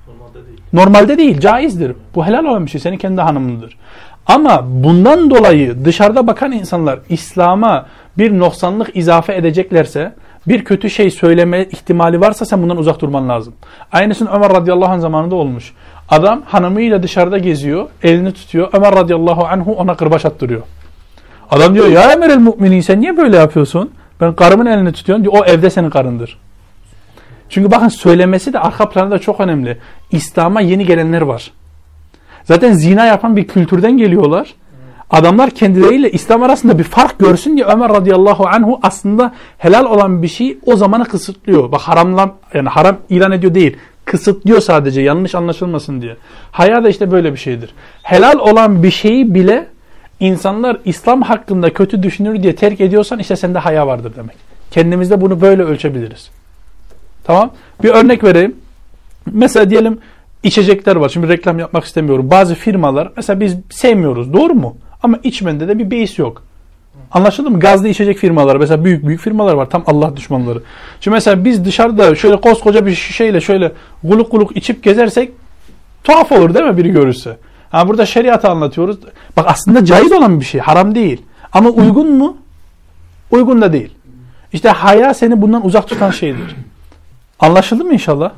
Normalde 0.08 0.48
değil. 0.48 0.60
Normalde 0.74 1.18
değil, 1.18 1.40
caizdir. 1.40 1.96
Bu 2.16 2.26
helal 2.26 2.46
olan 2.46 2.66
bir 2.66 2.72
şey, 2.72 2.82
senin 2.82 2.98
kendi 2.98 3.22
hanımındır. 3.22 3.78
Ama 4.26 4.64
bundan 4.66 5.30
dolayı 5.30 5.86
dışarıda 5.86 6.28
bakan 6.28 6.52
insanlar 6.52 7.00
İslam'a 7.10 7.86
bir 8.18 8.40
noksanlık 8.40 8.96
izafe 8.96 9.36
edeceklerse, 9.36 10.14
bir 10.48 10.64
kötü 10.64 10.90
şey 10.90 11.12
söyleme 11.12 11.66
ihtimali 11.66 12.22
varsa 12.22 12.46
sen 12.46 12.62
bundan 12.62 12.78
uzak 12.78 13.02
durman 13.02 13.30
lazım. 13.30 13.54
Aynısının 13.92 14.32
Ömer 14.32 14.50
radıyallahu 14.54 14.92
anh 14.92 15.00
zamanında 15.00 15.36
olmuş. 15.36 15.74
Adam 16.10 16.42
hanımıyla 16.46 17.04
dışarıda 17.04 17.38
geziyor, 17.38 17.88
elini 18.04 18.34
tutuyor. 18.34 18.70
Ömer 18.74 18.96
radıyallahu 18.96 19.46
anhu 19.46 19.72
ona 19.74 19.96
kırbaç 19.96 20.26
attırıyor. 20.26 20.62
Adam 21.54 21.76
diyor 21.76 21.88
ya 21.88 22.12
emirel 22.12 22.38
müminin 22.38 22.82
sen 22.82 23.02
niye 23.02 23.18
böyle 23.18 23.38
yapıyorsun? 23.38 23.92
Ben 24.22 24.36
karımın 24.36 24.66
elini 24.66 24.92
tutuyorum 24.92 25.24
diyor 25.24 25.34
o 25.38 25.46
evde 25.46 25.70
senin 25.70 25.90
karındır. 25.90 26.38
Çünkü 27.50 27.72
bakın 27.72 27.88
söylemesi 27.88 28.54
de 28.54 28.60
arka 28.60 28.90
planda 28.90 29.20
çok 29.20 29.40
önemli. 29.40 29.78
İslam'a 30.12 30.62
yeni 30.62 30.86
gelenler 30.86 31.22
var. 31.22 31.52
Zaten 32.44 32.74
zina 32.74 33.06
yapan 33.06 33.36
bir 33.36 33.48
kültürden 33.48 33.98
geliyorlar. 33.98 34.54
Adamlar 35.10 35.50
kendileriyle 35.50 36.12
İslam 36.12 36.44
arasında 36.44 36.80
bir 36.80 36.84
fark 36.84 37.20
görsün 37.20 37.56
diye 37.56 37.66
Ömer 37.66 37.90
radıyallahu 37.90 38.48
anhu 38.48 38.80
aslında 38.84 39.34
helal 39.58 39.86
olan 39.86 40.24
bir 40.24 40.28
şey 40.28 40.58
o 40.66 40.76
zamanı 40.76 41.06
kısıtlıyor. 41.06 41.72
Bak 41.72 41.82
haramlan 41.82 42.34
yani 42.54 42.70
haram 42.70 42.98
ilan 43.10 43.32
ediyor 43.32 43.56
değil. 43.56 43.78
Kısıtlıyor 44.06 44.62
sadece 44.62 45.02
yanlış 45.02 45.36
anlaşılmasın 45.36 46.02
diye. 46.02 46.18
Haya 46.52 46.84
da 46.84 46.90
işte 46.90 47.12
böyle 47.12 47.32
bir 47.32 47.38
şeydir. 47.38 47.74
Helal 48.04 48.40
olan 48.40 48.84
bir 48.84 48.92
şeyi 48.92 49.36
bile 49.36 49.73
insanlar 50.24 50.78
İslam 50.86 51.22
hakkında 51.22 51.74
kötü 51.74 52.04
düşünür 52.04 52.44
diye 52.44 52.56
terk 52.56 52.82
ediyorsan 52.82 53.20
işte 53.20 53.36
sende 53.36 53.60
haya 53.60 53.88
vardır 53.88 54.14
demek. 54.18 54.36
Kendimizde 54.72 55.22
bunu 55.22 55.42
böyle 55.42 55.64
ölçebiliriz. 55.64 56.30
Tamam. 57.24 57.52
Bir 57.84 57.90
örnek 57.90 58.24
vereyim. 58.24 58.56
Mesela 59.32 59.70
diyelim 59.70 60.00
içecekler 60.44 60.96
var. 60.96 61.10
Şimdi 61.10 61.28
reklam 61.28 61.60
yapmak 61.60 61.84
istemiyorum. 61.84 62.30
Bazı 62.32 62.56
firmalar 62.56 63.12
mesela 63.16 63.40
biz 63.40 63.56
sevmiyoruz. 63.70 64.34
Doğru 64.34 64.54
mu? 64.54 64.78
Ama 65.04 65.20
içmende 65.24 65.68
de 65.68 65.80
bir 65.80 65.92
beis 65.92 66.20
yok. 66.20 66.44
Anlaşıldı 67.12 67.50
mı? 67.50 67.60
Gazlı 67.60 67.88
içecek 67.88 68.18
firmalar 68.18 68.56
mesela 68.56 68.86
büyük 68.86 69.08
büyük 69.08 69.22
firmalar 69.22 69.54
var. 69.54 69.70
Tam 69.70 69.84
Allah 69.88 70.18
düşmanları. 70.18 70.62
Şimdi 71.02 71.16
mesela 71.16 71.46
biz 71.46 71.66
dışarıda 71.66 72.16
şöyle 72.16 72.42
koskoca 72.42 72.86
bir 72.86 72.96
şişeyle 72.96 73.42
şöyle 73.42 73.72
guluk 74.04 74.32
guluk 74.32 74.58
içip 74.58 74.84
gezersek 74.84 75.32
tuhaf 76.04 76.32
olur 76.32 76.54
değil 76.54 76.66
mi 76.66 76.78
biri 76.78 76.92
görürse? 76.92 77.38
Ha 77.74 77.88
burada 77.88 78.06
şeriatı 78.06 78.50
anlatıyoruz. 78.50 78.98
Bak 79.38 79.46
aslında 79.48 79.86
caiz 79.86 80.12
olan 80.12 80.40
bir 80.40 80.46
şey. 80.46 80.62
Haram 80.62 80.96
değil. 80.96 81.22
Ama 81.54 81.70
uygun 81.70 82.12
mu? 82.12 82.38
Uygun 83.32 83.62
da 83.62 83.74
değil. 83.74 83.90
İşte 84.54 84.70
haya 84.70 85.14
seni 85.14 85.42
bundan 85.42 85.66
uzak 85.66 85.88
tutan 85.88 86.12
şeydir. 86.12 86.56
Anlaşıldı 87.40 87.84
mı 87.84 87.94
inşallah? 87.94 88.32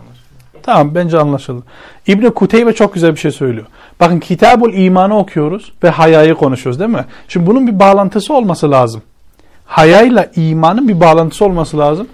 Tamam 0.63 0.95
bence 0.95 1.19
anlaşıldı. 1.19 1.63
İbni 2.07 2.29
Kuteybe 2.29 2.73
çok 2.73 2.93
güzel 2.93 3.11
bir 3.11 3.19
şey 3.19 3.31
söylüyor. 3.31 3.65
Bakın 3.99 4.19
Kitabul 4.19 4.73
İman'ı 4.73 5.17
okuyoruz 5.17 5.71
ve 5.83 5.89
hayayı 5.89 6.35
konuşuyoruz 6.35 6.79
değil 6.79 6.91
mi? 6.91 7.05
Şimdi 7.27 7.47
bunun 7.47 7.67
bir 7.67 7.79
bağlantısı 7.79 8.33
olması 8.33 8.71
lazım. 8.71 9.01
Hayayla 9.65 10.31
imanın 10.35 10.87
bir 10.87 10.99
bağlantısı 10.99 11.45
olması 11.45 11.77
lazım. 11.77 12.07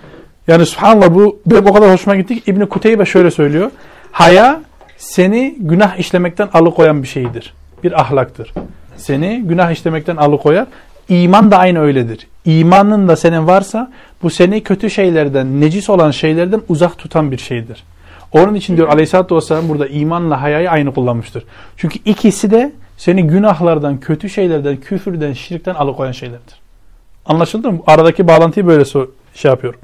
Yani 0.48 0.66
subhanallah 0.66 1.16
bu 1.16 1.40
benim 1.46 1.66
o 1.66 1.74
kadar 1.74 1.94
hoşuma 1.94 2.16
gitti 2.16 2.36
ki 2.42 2.52
İbni 2.52 2.70
Kuteybe 2.70 3.06
şöyle 3.06 3.32
söylüyor. 3.32 3.72
Haya 4.12 4.62
seni 5.02 5.56
günah 5.60 5.96
işlemekten 5.98 6.50
alıkoyan 6.54 7.04
bir 7.04 7.08
şeydir. 7.08 7.54
Bir 7.84 8.02
ahlaktır. 8.02 8.54
Seni 8.98 9.44
günah 9.46 9.72
işlemekten 9.72 10.16
alıkoyar. 10.16 10.68
İman 11.10 11.52
da 11.52 11.58
aynı 11.58 11.80
öyledir. 11.80 12.28
İmanın 12.46 13.08
da 13.08 13.16
senin 13.16 13.48
varsa 13.48 13.92
bu 14.24 14.30
seni 14.30 14.64
kötü 14.64 14.90
şeylerden, 14.90 15.62
necis 15.62 15.90
olan 15.90 16.12
şeylerden 16.12 16.62
uzak 16.70 16.98
tutan 16.98 17.32
bir 17.32 17.38
şeydir. 17.38 17.84
Onun 18.32 18.56
için 18.56 18.78
diyor 18.78 18.88
Aleyhisselatü 18.88 19.36
Vesselam 19.36 19.70
burada 19.70 19.88
imanla 19.88 20.42
hayayı 20.42 20.72
aynı 20.72 20.94
kullanmıştır. 20.94 21.44
Çünkü 21.78 22.00
ikisi 22.06 22.52
de 22.52 22.72
seni 22.98 23.28
günahlardan, 23.28 24.00
kötü 24.00 24.30
şeylerden, 24.30 24.78
küfürden, 24.78 25.34
şirkten 25.34 25.76
alıkoyan 25.76 26.12
şeylerdir. 26.12 26.56
Anlaşıldı 27.26 27.72
mı? 27.72 27.80
Aradaki 27.88 28.28
bağlantıyı 28.28 28.68
böyle 28.68 28.86
şey 29.34 29.52
yapıyorum. 29.52 29.80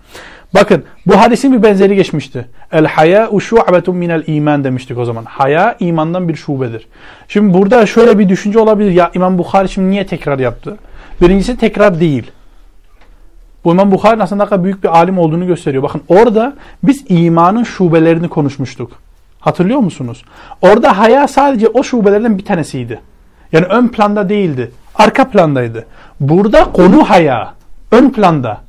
Bakın 0.53 0.83
bu 1.05 1.21
hadisin 1.21 1.53
bir 1.53 1.63
benzeri 1.63 1.95
geçmişti. 1.95 2.47
El 2.71 2.85
haya 2.85 3.29
şu'betun 3.39 3.95
minel 3.95 4.23
iman 4.27 4.63
demiştik 4.63 4.97
o 4.97 5.05
zaman. 5.05 5.25
Haya 5.25 5.75
imandan 5.79 6.29
bir 6.29 6.35
şubedir. 6.35 6.87
Şimdi 7.27 7.53
burada 7.53 7.85
şöyle 7.85 8.19
bir 8.19 8.29
düşünce 8.29 8.59
olabilir. 8.59 8.91
Ya 8.91 9.11
İmam 9.13 9.37
Bukhari 9.37 9.69
şimdi 9.69 9.89
niye 9.89 10.05
tekrar 10.05 10.39
yaptı? 10.39 10.77
Birincisi 11.21 11.57
tekrar 11.57 11.99
değil. 11.99 12.31
Bu 13.65 13.71
İmam 13.71 13.91
Bukhari'nin 13.91 14.23
aslında 14.23 14.45
kadar 14.45 14.63
büyük 14.63 14.83
bir 14.83 14.97
alim 14.97 15.17
olduğunu 15.17 15.47
gösteriyor. 15.47 15.83
Bakın 15.83 16.01
orada 16.07 16.53
biz 16.83 17.05
imanın 17.09 17.63
şubelerini 17.63 18.29
konuşmuştuk. 18.29 18.91
Hatırlıyor 19.39 19.79
musunuz? 19.79 20.23
Orada 20.61 20.97
haya 20.97 21.27
sadece 21.27 21.67
o 21.67 21.83
şubelerden 21.83 22.37
bir 22.37 22.45
tanesiydi. 22.45 22.99
Yani 23.51 23.65
ön 23.65 23.87
planda 23.87 24.29
değildi. 24.29 24.71
Arka 24.95 25.29
plandaydı. 25.29 25.85
Burada 26.19 26.71
konu 26.71 27.09
haya. 27.09 27.53
Ön 27.91 28.09
planda. 28.09 28.66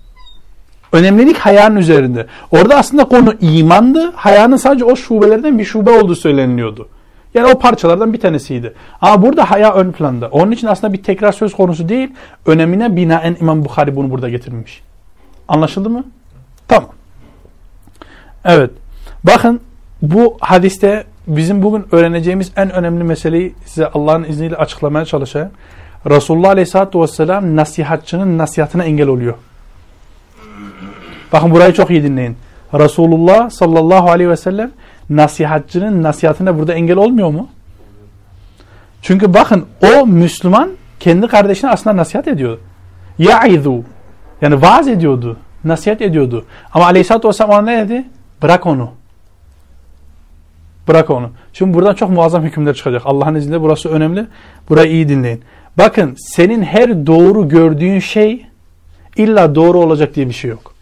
Önemlilik 0.92 1.38
hayanın 1.38 1.76
üzerinde. 1.76 2.26
Orada 2.50 2.76
aslında 2.76 3.04
konu 3.04 3.34
imandı. 3.40 4.12
Hayanın 4.16 4.56
sadece 4.56 4.84
o 4.84 4.96
şubelerden 4.96 5.58
bir 5.58 5.64
şube 5.64 5.90
olduğu 5.90 6.14
söyleniliyordu. 6.14 6.88
Yani 7.34 7.46
o 7.46 7.58
parçalardan 7.58 8.12
bir 8.12 8.20
tanesiydi. 8.20 8.74
Ama 9.00 9.22
burada 9.22 9.50
haya 9.50 9.74
ön 9.74 9.92
planda. 9.92 10.28
Onun 10.28 10.50
için 10.50 10.66
aslında 10.66 10.92
bir 10.92 11.02
tekrar 11.02 11.32
söz 11.32 11.54
konusu 11.54 11.88
değil. 11.88 12.08
Önemine 12.46 12.96
binaen 12.96 13.36
İmam 13.40 13.64
Bukhari 13.64 13.96
bunu 13.96 14.10
burada 14.10 14.28
getirmiş. 14.28 14.82
Anlaşıldı 15.48 15.90
mı? 15.90 16.04
Tamam. 16.68 16.90
Evet. 18.44 18.70
Bakın 19.24 19.60
bu 20.02 20.36
hadiste 20.40 21.04
bizim 21.26 21.62
bugün 21.62 21.86
öğreneceğimiz 21.92 22.52
en 22.56 22.70
önemli 22.70 23.04
meseleyi 23.04 23.54
size 23.64 23.86
Allah'ın 23.86 24.24
izniyle 24.24 24.56
açıklamaya 24.56 25.04
çalışayım. 25.04 25.50
Resulullah 26.06 26.48
Aleyhisselatü 26.48 27.00
Vesselam 27.00 27.56
nasihatçının 27.56 28.38
nasihatine 28.38 28.84
engel 28.84 29.08
oluyor. 29.08 29.34
Bakın 31.32 31.50
burayı 31.50 31.72
çok 31.72 31.90
iyi 31.90 32.02
dinleyin. 32.02 32.36
Resulullah 32.74 33.50
sallallahu 33.50 34.10
aleyhi 34.10 34.30
ve 34.30 34.36
sellem 34.36 34.70
nasihatçının 35.10 36.02
nasihatine 36.02 36.58
burada 36.58 36.74
engel 36.74 36.96
olmuyor 36.96 37.30
mu? 37.30 37.48
Çünkü 39.02 39.34
bakın 39.34 39.66
o 39.82 40.06
Müslüman 40.06 40.70
kendi 41.00 41.26
kardeşine 41.26 41.70
aslında 41.70 41.96
nasihat 41.96 42.28
ediyor. 42.28 42.58
Ya'izu 43.18 43.82
yani 44.42 44.62
vaaz 44.62 44.88
ediyordu. 44.88 45.36
Nasihat 45.64 46.02
ediyordu. 46.02 46.44
Ama 46.72 46.84
aleyhissalatü 46.84 47.28
vesselam 47.28 47.50
ona 47.50 47.62
ne 47.62 47.88
dedi? 47.88 48.04
Bırak 48.42 48.66
onu. 48.66 48.90
Bırak 50.88 51.10
onu. 51.10 51.30
Şimdi 51.52 51.74
buradan 51.74 51.94
çok 51.94 52.10
muazzam 52.10 52.42
hükümler 52.42 52.74
çıkacak. 52.74 53.02
Allah'ın 53.04 53.34
izniyle 53.34 53.60
burası 53.60 53.88
önemli. 53.88 54.26
Burayı 54.68 54.90
iyi 54.90 55.08
dinleyin. 55.08 55.42
Bakın 55.78 56.14
senin 56.18 56.62
her 56.62 57.06
doğru 57.06 57.48
gördüğün 57.48 57.98
şey 57.98 58.46
illa 59.16 59.54
doğru 59.54 59.78
olacak 59.78 60.14
diye 60.14 60.28
bir 60.28 60.34
şey 60.34 60.50
yok. 60.50 60.77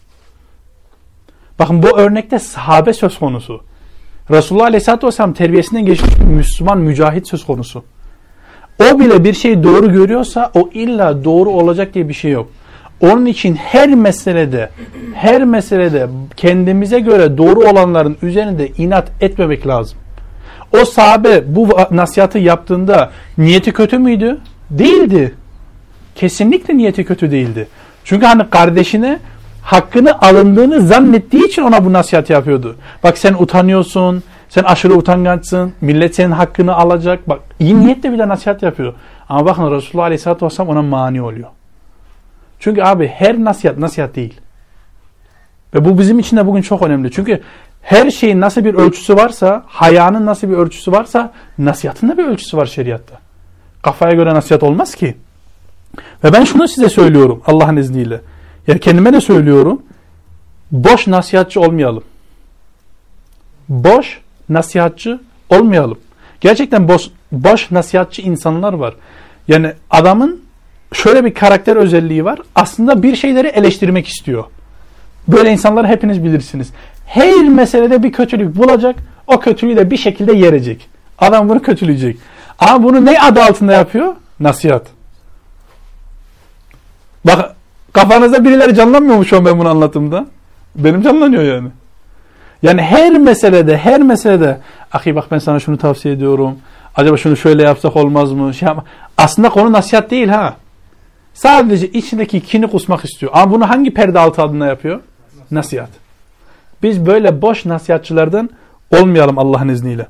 Bakın 1.59 1.83
bu 1.83 1.99
örnekte 1.99 2.39
sahabe 2.39 2.93
söz 2.93 3.19
konusu. 3.19 3.61
Resulullah 4.31 4.65
Aleyhisselatü 4.65 5.07
Vesselam 5.07 5.33
terbiyesinden 5.33 5.87
geçmiş 5.87 6.15
Müslüman 6.19 6.79
mücahit 6.79 7.29
söz 7.29 7.47
konusu. 7.47 7.85
O 8.83 9.01
bile 9.01 9.25
bir 9.25 9.33
şeyi 9.33 9.63
doğru 9.63 9.93
görüyorsa 9.93 10.51
o 10.55 10.71
illa 10.73 11.25
doğru 11.25 11.51
olacak 11.51 11.95
diye 11.95 12.09
bir 12.09 12.15
şey 12.15 12.31
yok. 12.31 12.49
Onun 13.01 13.27
için 13.27 13.55
her 13.55 13.89
meselede 13.89 14.71
her 15.15 15.45
meselede 15.45 16.09
kendimize 16.37 17.01
göre 17.01 17.39
doğru 17.39 17.61
olanların 17.61 18.17
üzerinde 18.23 18.69
inat 18.69 19.11
etmemek 19.21 19.67
lazım. 19.67 19.99
O 20.81 20.85
sahabe 20.85 21.43
bu 21.47 21.69
nasihatı 21.91 22.39
yaptığında 22.39 23.11
niyeti 23.39 23.73
kötü 23.73 23.99
müydü? 23.99 24.39
Değildi. 24.71 25.35
Kesinlikle 26.15 26.77
niyeti 26.77 27.05
kötü 27.05 27.31
değildi. 27.31 27.69
Çünkü 28.05 28.27
hani 28.27 28.51
kardeşine 28.51 29.19
hakkını 29.67 30.21
alındığını 30.21 30.81
zannettiği 30.81 31.47
için 31.47 31.63
ona 31.63 31.85
bu 31.85 31.93
nasihat 31.93 32.31
yapıyordu. 32.31 32.77
Bak 33.05 33.19
sen 33.19 33.35
utanıyorsun, 33.35 34.23
sen 34.49 34.65
aşırı 34.65 34.95
utangaçsın, 34.95 35.73
millet 35.81 36.15
senin 36.15 36.31
hakkını 36.31 36.75
alacak. 36.77 37.29
Bak 37.29 37.41
iyi 37.59 37.81
niyetle 37.81 38.13
bile 38.13 38.29
nasihat 38.29 38.63
yapıyor. 38.63 38.95
Ama 39.29 39.47
bakın 39.47 39.71
Resulullah 39.71 40.05
Aleyhisselatü 40.05 40.47
Vesselam 40.47 40.69
ona 40.69 40.83
mani 40.83 41.23
oluyor. 41.23 41.49
Çünkü 42.59 42.83
abi 42.83 43.09
her 43.09 43.45
nasihat 43.45 43.79
nasihat 43.79 44.17
değil. 44.17 44.41
Ve 45.75 45.85
bu 45.85 45.99
bizim 45.99 46.19
için 46.19 46.37
de 46.37 46.47
bugün 46.47 46.63
çok 46.63 46.83
önemli. 46.83 47.11
Çünkü 47.11 47.43
her 47.83 48.11
şeyin 48.11 48.41
nasıl 48.41 48.65
bir 48.65 48.75
ölçüsü 48.75 49.17
varsa, 49.17 49.63
hayanın 49.67 50.27
nasıl 50.27 50.49
bir 50.49 50.57
ölçüsü 50.57 50.93
varsa, 50.93 51.33
nasihatın 51.59 52.09
da 52.09 52.19
bir 52.19 52.25
ölçüsü 52.25 52.57
var 52.57 52.67
şeriatta. 52.67 53.15
Kafaya 53.83 54.13
göre 54.13 54.35
nasihat 54.35 54.63
olmaz 54.63 54.95
ki. 54.95 55.17
Ve 56.25 56.33
ben 56.33 56.45
şunu 56.45 56.69
size 56.69 56.89
söylüyorum 56.89 57.43
Allah'ın 57.47 57.77
izniyle. 57.77 58.21
Yani 58.67 58.81
kendime 58.81 59.13
de 59.13 59.21
söylüyorum. 59.21 59.83
Boş 60.71 61.07
nasihatçı 61.07 61.61
olmayalım. 61.61 62.05
Boş 63.69 64.21
nasihatçı 64.49 65.21
olmayalım. 65.51 65.99
Gerçekten 66.41 66.89
boş, 66.89 67.03
boş 67.33 67.71
nasihatçı 67.71 68.23
insanlar 68.23 68.73
var. 68.73 68.95
Yani 69.49 69.73
adamın 69.91 70.41
şöyle 70.93 71.25
bir 71.25 71.35
karakter 71.35 71.77
özelliği 71.77 72.25
var. 72.25 72.39
Aslında 72.55 73.03
bir 73.03 73.17
şeyleri 73.17 73.49
eleştirmek 73.49 74.09
istiyor. 74.09 74.45
Böyle 75.29 75.53
insanları 75.53 75.87
hepiniz 75.87 76.25
bilirsiniz. 76.25 76.73
Her 77.07 77.49
meselede 77.49 78.03
bir 78.03 78.13
kötülük 78.13 78.57
bulacak. 78.57 78.97
O 79.27 79.41
kötülüğü 79.41 79.77
de 79.77 79.91
bir 79.91 79.97
şekilde 79.97 80.33
yerecek. 80.33 80.89
Adam 81.19 81.49
bunu 81.49 81.63
kötüleyecek. 81.63 82.17
Ama 82.59 82.83
bunu 82.83 83.05
ne 83.05 83.21
adı 83.21 83.43
altında 83.43 83.73
yapıyor? 83.73 84.15
Nasihat. 84.41 84.87
Bak 87.25 87.56
kafanızda 87.97 88.45
birileri 88.45 88.75
canlanmıyor 88.75 89.17
mu 89.17 89.25
şu 89.25 89.37
an 89.37 89.45
ben 89.45 89.59
bunu 89.59 89.69
anlatımda? 89.69 90.27
Benim 90.75 91.03
canlanıyor 91.03 91.43
yani. 91.43 91.69
Yani 92.63 92.83
her 92.83 93.13
meselede, 93.19 93.77
her 93.77 94.03
meselede 94.03 94.61
ahi 94.93 95.15
bak 95.15 95.25
ben 95.31 95.39
sana 95.39 95.61
şunu 95.61 95.79
tavsiye 95.79 96.15
ediyorum. 96.15 96.59
Acaba 96.97 97.17
şunu 97.17 97.37
şöyle 97.37 97.63
yapsak 97.63 97.97
olmaz 97.97 98.33
mı? 98.33 98.55
Şey. 98.55 98.69
Aslında 99.19 99.49
konu 99.49 99.73
nasihat 99.73 100.11
değil 100.11 100.29
ha. 100.29 100.57
Sadece 101.35 101.89
içindeki 101.89 102.41
kini 102.41 102.67
kusmak 102.67 103.05
istiyor. 103.05 103.33
Ama 103.35 103.53
bunu 103.53 103.71
hangi 103.71 103.95
perde 103.95 104.19
altı 104.19 104.43
adına 104.43 104.67
yapıyor? 104.67 105.01
Nasihat. 105.51 105.91
Biz 106.83 107.07
böyle 107.07 107.43
boş 107.43 107.65
nasihatçılardan 107.65 108.51
olmayalım 108.91 109.39
Allah'ın 109.39 109.69
izniyle. 109.69 110.07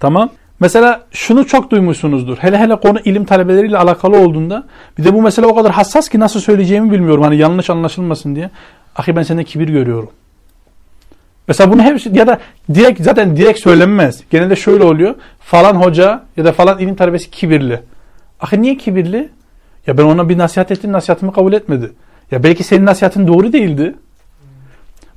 Tamam. 0.00 0.30
Mesela 0.62 1.00
şunu 1.12 1.46
çok 1.46 1.70
duymuşsunuzdur. 1.70 2.38
Hele 2.38 2.58
hele 2.58 2.76
konu 2.76 3.00
ilim 3.04 3.24
talebeleriyle 3.24 3.78
alakalı 3.78 4.16
olduğunda 4.16 4.64
bir 4.98 5.04
de 5.04 5.14
bu 5.14 5.22
mesele 5.22 5.46
o 5.46 5.54
kadar 5.54 5.72
hassas 5.72 6.08
ki 6.08 6.20
nasıl 6.20 6.40
söyleyeceğimi 6.40 6.92
bilmiyorum. 6.92 7.22
Hani 7.22 7.36
yanlış 7.36 7.70
anlaşılmasın 7.70 8.34
diye. 8.34 8.50
Ahi 8.96 9.16
ben 9.16 9.22
sende 9.22 9.44
kibir 9.44 9.68
görüyorum. 9.68 10.10
Mesela 11.48 11.72
bunu 11.72 11.82
hep 11.82 12.16
ya 12.16 12.26
da 12.26 12.38
direkt 12.74 13.00
zaten 13.00 13.36
direkt 13.36 13.60
söylenmez. 13.60 14.20
Genelde 14.30 14.56
şöyle 14.56 14.84
oluyor. 14.84 15.14
Falan 15.40 15.74
hoca 15.74 16.22
ya 16.36 16.44
da 16.44 16.52
falan 16.52 16.78
ilim 16.78 16.94
talebesi 16.94 17.30
kibirli. 17.30 17.80
Ahi 18.40 18.62
niye 18.62 18.76
kibirli? 18.76 19.28
Ya 19.86 19.98
ben 19.98 20.04
ona 20.04 20.28
bir 20.28 20.38
nasihat 20.38 20.70
ettim, 20.70 20.92
nasihatimi 20.92 21.32
kabul 21.32 21.52
etmedi. 21.52 21.92
Ya 22.30 22.42
belki 22.42 22.64
senin 22.64 22.86
nasihatin 22.86 23.26
doğru 23.28 23.52
değildi. 23.52 23.94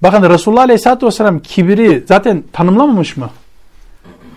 Bakın 0.04 0.30
Resulullah 0.30 0.62
Aleyhisselatü 0.62 1.06
Vesselam 1.06 1.40
kibiri 1.40 2.04
zaten 2.08 2.44
tanımlamamış 2.54 3.18
mı? 3.18 3.30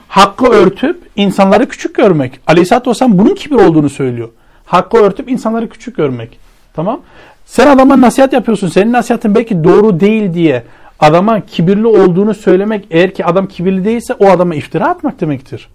Hakkı 0.09 0.47
örtüp 0.47 1.03
insanları 1.17 1.69
küçük 1.69 1.95
görmek. 1.95 2.41
Aleyhisselatü 2.47 2.91
Vesselam 2.91 3.19
bunun 3.19 3.35
kibir 3.35 3.57
olduğunu 3.57 3.91
söylüyor. 3.91 4.29
Hakkı 4.67 4.97
örtüp 4.97 5.31
insanları 5.31 5.69
küçük 5.69 5.97
görmek. 5.97 6.39
Tamam. 6.75 7.01
Sen 7.47 7.67
adama 7.67 8.01
nasihat 8.01 8.33
yapıyorsun. 8.33 8.69
Senin 8.69 8.93
nasihatin 8.93 9.35
belki 9.35 9.65
doğru 9.65 10.01
değil 10.01 10.35
diye 10.35 10.65
adama 11.01 11.41
kibirli 11.41 11.87
olduğunu 11.87 12.35
söylemek 12.35 12.87
eğer 12.91 13.15
ki 13.15 13.25
adam 13.25 13.47
kibirli 13.47 13.85
değilse 13.85 14.15
o 14.15 14.31
adama 14.31 14.55
iftira 14.55 14.89
atmak 14.89 15.21
demektir. 15.21 15.69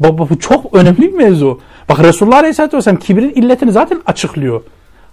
Baba 0.00 0.28
bu 0.28 0.38
çok 0.38 0.74
önemli 0.74 1.02
bir 1.02 1.12
mevzu. 1.12 1.60
Bak 1.88 1.98
Resulullah 1.98 2.36
Aleyhisselatü 2.36 2.76
Vesselam 2.76 2.98
kibrin 2.98 3.30
illetini 3.30 3.72
zaten 3.72 4.00
açıklıyor. 4.06 4.62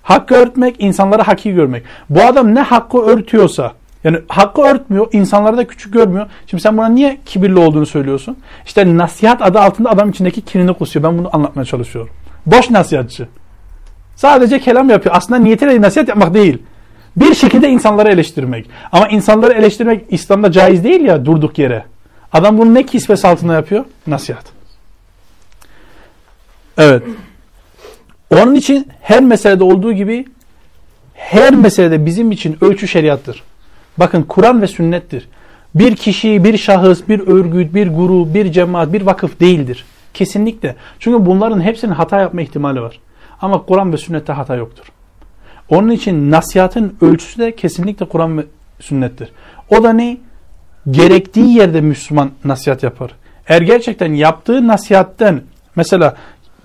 Hakkı 0.04 0.36
örtmek, 0.36 0.76
insanları 0.80 1.22
haki 1.22 1.54
görmek. 1.54 1.84
Bu 2.10 2.22
adam 2.22 2.56
ne 2.56 2.62
hakkı 2.62 2.98
örtüyorsa, 2.98 3.74
Yani 4.06 4.18
hakkı 4.28 4.62
örtmüyor, 4.62 5.08
insanları 5.12 5.58
da 5.58 5.68
küçük 5.68 5.94
görmüyor. 5.94 6.28
Şimdi 6.48 6.64
sen 6.64 6.78
buna 6.78 6.90
niye 6.90 7.18
kibirli 7.26 7.60
olduğunu 7.60 7.86
söylüyorsun? 7.86 8.38
İşte 8.66 8.98
nasihat 8.98 9.42
adı 9.42 9.60
altında 9.60 9.90
adam 9.90 10.10
içindeki 10.10 10.42
kinini 10.42 10.74
kusuyor. 10.74 11.04
Ben 11.04 11.18
bunu 11.18 11.30
anlatmaya 11.34 11.66
çalışıyorum. 11.66 12.14
Boş 12.46 12.70
nasihatçı. 12.70 13.28
Sadece 14.16 14.60
kelam 14.60 14.90
yapıyor. 14.90 15.16
Aslında 15.18 15.40
niyetiyle 15.40 15.82
nasihat 15.82 16.08
yapmak 16.08 16.34
değil. 16.34 16.58
Bir 17.18 17.34
şekilde 17.34 17.70
insanları 17.70 18.10
eleştirmek. 18.10 18.70
Ama 18.92 19.08
insanları 19.08 19.54
eleştirmek 19.54 20.06
İslam'da 20.10 20.52
caiz 20.52 20.84
değil 20.84 21.02
ya 21.02 21.26
durduk 21.26 21.60
yere. 21.60 21.86
Adam 22.34 22.58
bunu 22.58 22.74
ne 22.74 22.86
kisvesi 22.86 23.28
altında 23.28 23.54
yapıyor? 23.54 23.86
Nasihat. 24.08 24.46
Evet. 26.78 27.04
Onun 28.30 28.56
için 28.56 28.88
her 29.02 29.24
meselede 29.24 29.64
olduğu 29.64 29.94
gibi 29.94 30.26
her 31.14 31.56
meselede 31.56 32.06
bizim 32.06 32.32
için 32.32 32.58
ölçü 32.62 32.88
şeriattır. 32.88 33.44
Bakın 33.98 34.24
Kur'an 34.24 34.62
ve 34.62 34.68
sünnettir. 34.68 35.28
Bir 35.76 35.96
kişi, 35.96 36.44
bir 36.44 36.58
şahıs, 36.58 37.08
bir 37.08 37.28
örgüt, 37.28 37.74
bir 37.74 37.88
grup, 37.88 38.34
bir 38.34 38.52
cemaat, 38.52 38.94
bir 38.94 39.02
vakıf 39.02 39.40
değildir. 39.40 39.86
Kesinlikle. 40.14 40.76
Çünkü 41.00 41.26
bunların 41.26 41.62
hepsinin 41.62 41.92
hata 41.92 42.22
yapma 42.22 42.42
ihtimali 42.42 42.82
var. 42.82 43.00
Ama 43.42 43.66
Kur'an 43.66 43.94
ve 43.94 43.98
sünnette 43.98 44.34
hata 44.34 44.56
yoktur. 44.56 44.86
Onun 45.70 45.90
için 45.90 46.32
nasihatın 46.32 46.98
ölçüsü 47.02 47.40
de 47.40 47.56
kesinlikle 47.56 48.06
Kur'an 48.06 48.38
ve 48.38 48.44
sünnettir. 48.80 49.32
O 49.70 49.84
da 49.84 49.94
ne? 49.94 50.18
Gerektiği 50.92 51.58
yerde 51.58 51.82
Müslüman 51.82 52.32
nasihat 52.44 52.84
yapar. 52.84 53.12
Eğer 53.48 53.62
gerçekten 53.62 54.14
yaptığı 54.14 54.68
nasihatten 54.68 55.42
mesela 55.76 56.16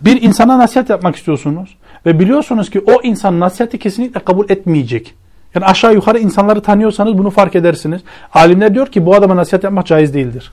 bir 0.01 0.23
insana 0.23 0.59
nasihat 0.59 0.91
yapmak 0.91 1.17
istiyorsunuz 1.17 1.77
ve 2.07 2.21
biliyorsunuz 2.21 2.71
ki 2.71 2.81
o 2.81 3.03
insan 3.03 3.41
nasihati 3.41 3.79
kesinlikle 3.79 4.21
kabul 4.21 4.51
etmeyecek. 4.51 5.15
Yani 5.55 5.65
aşağı 5.65 5.95
yukarı 5.95 6.19
insanları 6.19 6.63
tanıyorsanız 6.63 7.19
bunu 7.19 7.31
fark 7.31 7.57
edersiniz. 7.57 8.01
Alimler 8.35 8.75
diyor 8.75 8.87
ki 8.87 9.07
bu 9.07 9.15
adama 9.15 9.37
nasihat 9.37 9.65
yapmak 9.65 9.87
caiz 9.87 10.15
değildir. 10.15 10.53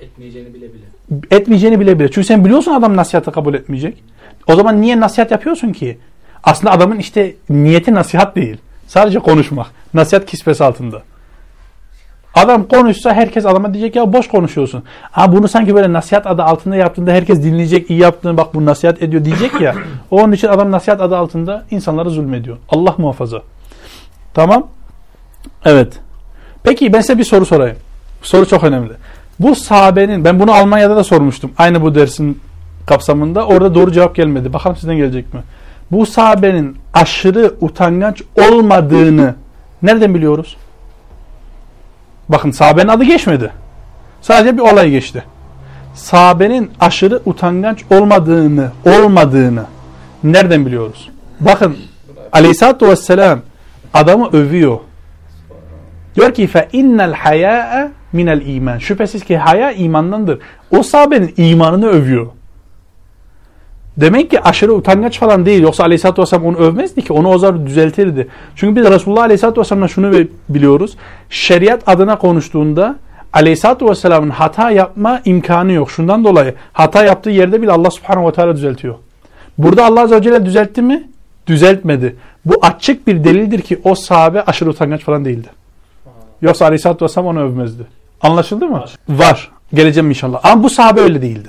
Etmeyeceğini 0.00 0.54
bile 0.54 0.66
bile. 0.72 0.84
Etmeyeceğini 1.30 1.80
bile 1.80 1.98
bile. 1.98 2.10
Çünkü 2.10 2.26
sen 2.26 2.44
biliyorsun 2.44 2.72
adam 2.72 2.96
nasihatı 2.96 3.32
kabul 3.32 3.54
etmeyecek. 3.54 4.02
O 4.46 4.54
zaman 4.54 4.80
niye 4.80 5.00
nasihat 5.00 5.30
yapıyorsun 5.30 5.72
ki? 5.72 5.98
Aslında 6.44 6.72
adamın 6.72 6.98
işte 6.98 7.34
niyeti 7.50 7.94
nasihat 7.94 8.36
değil. 8.36 8.56
Sadece 8.86 9.18
konuşmak. 9.18 9.66
Nasihat 9.94 10.26
kisvesi 10.26 10.64
altında. 10.64 11.02
Adam 12.34 12.68
konuşsa 12.68 13.14
herkes 13.14 13.46
adama 13.46 13.74
diyecek 13.74 13.96
ya 13.96 14.12
boş 14.12 14.28
konuşuyorsun. 14.28 14.82
Ha 15.10 15.32
bunu 15.32 15.48
sanki 15.48 15.74
böyle 15.74 15.92
nasihat 15.92 16.26
adı 16.26 16.42
altında 16.42 16.76
yaptığında 16.76 17.12
herkes 17.12 17.42
dinleyecek, 17.42 17.90
iyi 17.90 18.00
yaptığını 18.00 18.36
bak 18.36 18.54
bu 18.54 18.66
nasihat 18.66 19.02
ediyor 19.02 19.24
diyecek 19.24 19.60
ya. 19.60 19.74
Onun 20.10 20.32
için 20.32 20.48
adam 20.48 20.70
nasihat 20.70 21.00
adı 21.00 21.16
altında 21.16 21.64
insanlara 21.70 22.08
zulmediyor. 22.08 22.56
Allah 22.68 22.94
muhafaza. 22.98 23.42
Tamam. 24.34 24.66
Evet. 25.64 25.92
Peki 26.62 26.92
ben 26.92 27.00
size 27.00 27.18
bir 27.18 27.24
soru 27.24 27.46
sorayım. 27.46 27.76
Soru 28.22 28.48
çok 28.48 28.64
önemli. 28.64 28.92
Bu 29.40 29.54
sahabenin, 29.54 30.24
ben 30.24 30.40
bunu 30.40 30.52
Almanya'da 30.52 30.96
da 30.96 31.04
sormuştum. 31.04 31.52
Aynı 31.58 31.82
bu 31.82 31.94
dersin 31.94 32.40
kapsamında. 32.86 33.46
Orada 33.46 33.74
doğru 33.74 33.92
cevap 33.92 34.14
gelmedi. 34.14 34.52
Bakalım 34.52 34.76
sizden 34.76 34.96
gelecek 34.96 35.34
mi? 35.34 35.40
Bu 35.90 36.06
sahabenin 36.06 36.76
aşırı 36.94 37.54
utangaç 37.60 38.22
olmadığını 38.36 39.34
nereden 39.82 40.14
biliyoruz? 40.14 40.56
Bakın 42.28 42.50
sahabenin 42.50 42.88
adı 42.88 43.04
geçmedi. 43.04 43.50
Sadece 44.22 44.56
bir 44.56 44.62
olay 44.62 44.90
geçti. 44.90 45.24
Sahabenin 45.94 46.70
aşırı 46.80 47.20
utangaç 47.24 47.84
olmadığını, 47.90 48.70
olmadığını 48.86 49.64
nereden 50.24 50.66
biliyoruz? 50.66 51.10
Bakın 51.40 51.76
Aleyhisselatü 52.32 52.88
Vesselam 52.88 53.40
adamı 53.94 54.28
övüyor. 54.32 54.78
Diyor 56.14 56.34
ki 56.34 56.46
fe 56.46 56.68
innel 56.72 57.12
haya'a 57.12 57.90
minel 58.12 58.46
iman. 58.46 58.78
Şüphesiz 58.78 59.24
ki 59.24 59.36
haya 59.36 59.72
imandandır. 59.72 60.38
O 60.70 60.82
sahabenin 60.82 61.34
imanını 61.36 61.86
övüyor. 61.86 62.26
Demek 63.96 64.30
ki 64.30 64.40
aşırı 64.40 64.74
utangaç 64.74 65.18
falan 65.18 65.46
değil. 65.46 65.62
Yoksa 65.62 65.84
Aleyhisselatü 65.84 66.22
Vesselam 66.22 66.46
onu 66.46 66.56
övmezdi 66.56 67.02
ki. 67.02 67.12
Onu 67.12 67.28
o 67.28 67.38
zaman 67.38 67.66
düzeltirdi. 67.66 68.28
Çünkü 68.56 68.80
biz 68.80 68.90
Resulullah 68.90 69.22
Aleyhisselatü 69.22 69.60
Vesselam'dan 69.60 69.86
şunu 69.86 70.12
biliyoruz. 70.48 70.96
Şeriat 71.30 71.88
adına 71.88 72.18
konuştuğunda 72.18 72.96
Aleyhisselatü 73.32 73.86
Vesselam'ın 73.86 74.30
hata 74.30 74.70
yapma 74.70 75.20
imkanı 75.24 75.72
yok. 75.72 75.90
Şundan 75.90 76.24
dolayı 76.24 76.54
hata 76.72 77.04
yaptığı 77.04 77.30
yerde 77.30 77.62
bile 77.62 77.72
Allah 77.72 77.90
Subhanahu 77.90 78.28
ve 78.28 78.32
Teala 78.32 78.56
düzeltiyor. 78.56 78.94
Burada 79.58 79.86
Allah 79.86 80.00
Azze 80.00 80.16
ve 80.16 80.22
Celle 80.22 80.46
düzeltti 80.46 80.82
mi? 80.82 81.08
Düzeltmedi. 81.46 82.16
Bu 82.44 82.54
açık 82.62 83.06
bir 83.06 83.24
delildir 83.24 83.60
ki 83.60 83.80
o 83.84 83.94
sahabe 83.94 84.42
aşırı 84.42 84.70
utangaç 84.70 85.00
falan 85.00 85.24
değildi. 85.24 85.48
Yoksa 86.42 86.64
Aleyhisselatü 86.64 87.04
Vesselam 87.04 87.26
onu 87.26 87.40
övmezdi. 87.40 87.86
Anlaşıldı 88.20 88.66
mı? 88.66 88.84
Var. 89.08 89.50
Geleceğim 89.74 90.08
inşallah. 90.08 90.40
Ama 90.42 90.62
bu 90.62 90.70
sahabe 90.70 91.00
öyle 91.00 91.22
değildi. 91.22 91.48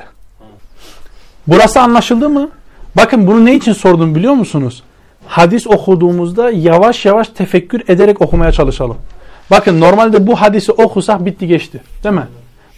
Burası 1.48 1.82
anlaşıldı 1.82 2.30
mı? 2.30 2.50
Bakın 2.98 3.28
bunu 3.28 3.46
ne 3.46 3.56
için 3.56 3.74
sordum 3.74 4.16
biliyor 4.16 4.34
musunuz? 4.34 4.84
Hadis 5.28 5.68
okuduğumuzda 5.68 6.52
yavaş 6.52 7.06
yavaş 7.06 7.28
tefekkür 7.28 7.84
ederek 7.88 8.22
okumaya 8.22 8.52
çalışalım. 8.52 8.98
Bakın 9.52 9.82
normalde 9.82 10.28
bu 10.28 10.42
hadisi 10.42 10.72
okusak 10.72 11.26
bitti 11.26 11.48
geçti. 11.48 11.82
Değil 12.04 12.16
mi? 12.16 12.28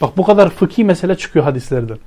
Bak 0.01 0.17
bu 0.17 0.23
kadar 0.23 0.49
fıkhi 0.49 0.83
mesele 0.83 1.17
çıkıyor 1.17 1.45
hadislerden. 1.45 1.97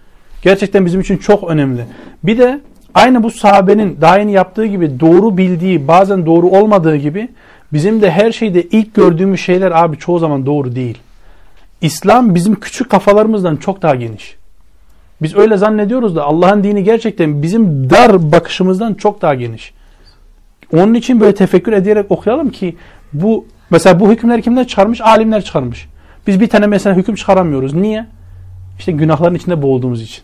Gerçekten 0.43 0.87
bizim 0.87 1.01
için 1.01 1.17
çok 1.17 1.51
önemli. 1.51 1.87
Bir 2.23 2.39
de 2.39 2.61
aynı 2.95 3.23
bu 3.23 3.31
sahabenin 3.31 3.99
daha 4.01 4.19
yaptığı 4.19 4.67
gibi 4.67 5.01
doğru 5.01 5.37
bildiği 5.37 5.89
bazen 5.89 6.27
doğru 6.27 6.47
olmadığı 6.47 6.97
gibi 6.97 7.29
bizim 7.73 8.03
de 8.03 8.11
her 8.11 8.33
şeyde 8.33 8.63
ilk 8.63 8.95
gördüğümüz 8.95 9.41
şeyler 9.41 9.71
abi 9.71 9.99
çoğu 9.99 10.19
zaman 10.19 10.47
doğru 10.47 10.75
değil. 10.75 10.99
İslam 11.81 12.35
bizim 12.35 12.61
küçük 12.61 12.91
kafalarımızdan 12.91 13.57
çok 13.57 13.83
daha 13.83 13.95
geniş. 13.95 14.37
Biz 15.23 15.37
öyle 15.37 15.57
zannediyoruz 15.57 16.17
da 16.17 16.25
Allah'ın 16.25 16.65
dini 16.65 16.85
gerçekten 16.85 17.43
bizim 17.43 17.91
dar 17.91 18.33
bakışımızdan 18.33 18.95
çok 18.95 19.23
daha 19.23 19.35
geniş. 19.35 19.73
Onun 20.73 20.95
için 20.95 21.21
böyle 21.21 21.35
tefekkür 21.35 21.73
ederek 21.73 22.11
okuyalım 22.11 22.51
ki 22.51 22.77
bu 23.13 23.47
mesela 23.71 24.01
bu 24.01 24.11
hükümler 24.11 24.43
kimler 24.43 24.67
çıkarmış? 24.67 25.01
Alimler 25.01 25.45
çıkarmış. 25.45 25.89
Biz 26.27 26.41
bir 26.41 26.49
tane 26.49 26.67
mesela 26.67 26.97
hüküm 26.97 27.15
çıkaramıyoruz. 27.15 27.75
Niye? 27.75 28.07
İşte 28.79 28.93
günahların 28.93 29.35
içinde 29.35 29.63
boğulduğumuz 29.63 30.03
için. 30.03 30.23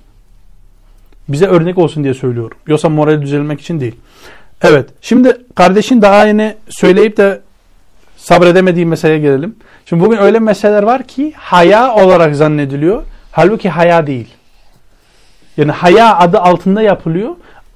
Bize 1.28 1.46
örnek 1.46 1.78
olsun 1.78 2.04
diye 2.04 2.14
söylüyorum. 2.14 2.58
Yoksa 2.66 2.88
moral 2.88 3.22
düzelmek 3.22 3.60
için 3.60 3.80
değil. 3.80 3.94
Evet. 4.62 4.88
Şimdi 5.00 5.36
kardeşin 5.54 6.02
daha 6.02 6.26
yeni 6.26 6.54
söyleyip 6.68 7.16
de 7.16 7.40
sabredemediği 8.16 8.86
meseleye 8.86 9.18
gelelim. 9.18 9.56
Şimdi 9.86 10.04
bugün 10.04 10.18
öyle 10.18 10.38
meseleler 10.38 10.82
var 10.82 11.02
ki 11.02 11.32
haya 11.36 11.94
olarak 11.94 12.36
zannediliyor. 12.36 13.02
Halbuki 13.32 13.68
haya 13.68 14.06
değil. 14.06 14.28
Yani 15.56 15.72
haya 15.72 16.18
adı 16.18 16.38
altında 16.38 16.82
yapılıyor 16.82 17.30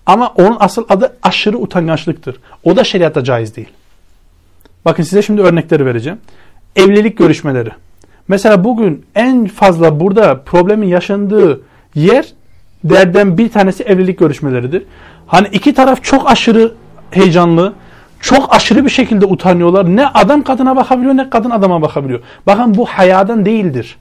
ama 0.06 0.28
onun 0.28 0.56
asıl 0.60 0.84
adı 0.88 1.16
aşırı 1.22 1.58
utangaçlıktır. 1.58 2.36
O 2.64 2.76
da 2.76 2.84
şeriatta 2.84 3.24
caiz 3.24 3.56
değil. 3.56 3.68
Bakın 4.84 5.02
size 5.02 5.22
şimdi 5.22 5.42
örnekleri 5.42 5.86
vereceğim. 5.86 6.18
Evlilik 6.76 7.18
görüşmeleri. 7.18 7.70
Mesela 8.28 8.64
bugün 8.64 9.06
en 9.14 9.46
fazla 9.46 10.00
burada 10.00 10.42
problemin 10.42 10.86
yaşandığı 10.86 11.60
yer 11.94 12.26
derden 12.84 13.38
bir 13.38 13.48
tanesi 13.48 13.82
evlilik 13.82 14.18
görüşmeleridir. 14.18 14.82
Hani 15.26 15.48
iki 15.52 15.74
taraf 15.74 16.04
çok 16.04 16.30
aşırı 16.30 16.74
heyecanlı, 17.10 17.72
çok 18.20 18.54
aşırı 18.54 18.84
bir 18.84 18.90
şekilde 18.90 19.26
utanıyorlar. 19.26 19.96
Ne 19.96 20.06
adam 20.06 20.42
kadına 20.42 20.76
bakabiliyor 20.76 21.16
ne 21.16 21.30
kadın 21.30 21.50
adama 21.50 21.82
bakabiliyor. 21.82 22.20
Bakın 22.46 22.74
bu 22.74 22.86
hayadan 22.86 23.44
değildir. 23.44 23.96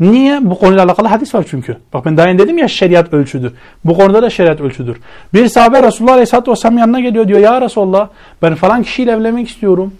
Niye? 0.00 0.38
Bu 0.42 0.58
konuyla 0.58 0.84
alakalı 0.84 1.08
hadis 1.08 1.34
var 1.34 1.44
çünkü. 1.50 1.76
Bak 1.92 2.04
ben 2.04 2.16
daha 2.16 2.26
önce 2.26 2.44
dedim 2.44 2.58
ya 2.58 2.68
şeriat 2.68 3.12
ölçüdür. 3.12 3.52
Bu 3.84 3.96
konuda 3.96 4.22
da 4.22 4.30
şeriat 4.30 4.60
ölçüdür. 4.60 4.96
Bir 5.34 5.48
sahabe 5.48 5.82
Resulullah 5.82 6.12
Aleyhisselatü 6.12 6.50
Vesselam 6.50 6.78
yanına 6.78 7.00
geliyor 7.00 7.28
diyor 7.28 7.40
ya 7.40 7.60
Resulullah 7.60 8.08
ben 8.42 8.54
falan 8.54 8.82
kişiyle 8.82 9.12
evlenmek 9.12 9.48
istiyorum. 9.48 9.94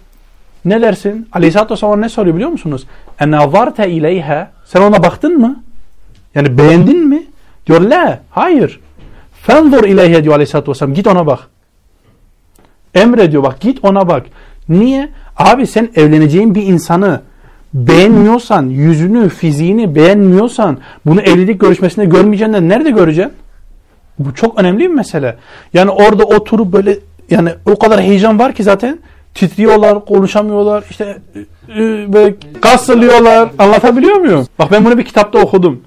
Ne 0.65 0.81
dersin? 0.81 1.27
Aleyhisselatü 1.31 1.73
Vesselam 1.73 2.01
ne 2.01 2.09
soruyor 2.09 2.35
biliyor 2.35 2.49
musunuz? 2.49 2.83
Enavarte 3.19 3.89
ileyha 3.89 4.51
sen 4.65 4.81
ona 4.81 5.03
baktın 5.03 5.37
mı? 5.37 5.63
Yani 6.35 6.57
beğendin 6.57 7.07
mi? 7.07 7.23
Diyor 7.67 7.81
la 7.81 8.19
hayır. 8.29 8.79
Fendur 9.33 9.83
ileyhe 9.83 10.23
diyor 10.23 10.35
Aleyhisselatü 10.35 10.71
Vesselam 10.71 10.93
git 10.93 11.07
ona 11.07 11.25
bak. 11.27 11.39
Emrediyor 12.95 13.43
bak 13.43 13.59
git 13.59 13.79
ona 13.83 14.07
bak. 14.07 14.25
Niye? 14.69 15.09
Abi 15.37 15.67
sen 15.67 15.89
evleneceğin 15.95 16.55
bir 16.55 16.63
insanı 16.63 17.21
beğenmiyorsan, 17.73 18.65
yüzünü, 18.65 19.29
fiziğini 19.29 19.95
beğenmiyorsan 19.95 20.77
bunu 21.05 21.21
evlilik 21.21 21.61
görüşmesinde 21.61 22.05
görmeyeceğinden 22.05 22.69
nerede 22.69 22.91
göreceksin? 22.91 23.33
Bu 24.19 24.35
çok 24.35 24.59
önemli 24.59 24.79
bir 24.79 24.93
mesele. 24.93 25.37
Yani 25.73 25.91
orada 25.91 26.23
oturup 26.23 26.73
böyle 26.73 26.97
yani 27.29 27.49
o 27.65 27.79
kadar 27.79 28.01
heyecan 28.01 28.39
var 28.39 28.53
ki 28.53 28.63
zaten 28.63 28.99
titriyorlar, 29.33 30.05
konuşamıyorlar, 30.05 30.83
işte 30.89 31.17
böyle 32.13 32.35
kasılıyorlar. 32.61 33.49
Anlatabiliyor 33.59 34.15
muyum? 34.15 34.47
Bak 34.59 34.71
ben 34.71 34.85
bunu 34.85 34.97
bir 34.97 35.05
kitapta 35.05 35.39
okudum. 35.39 35.81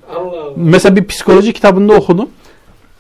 Mesela 0.56 0.96
bir 0.96 1.04
psikoloji 1.06 1.52
kitabında 1.52 1.92
okudum. 1.94 2.28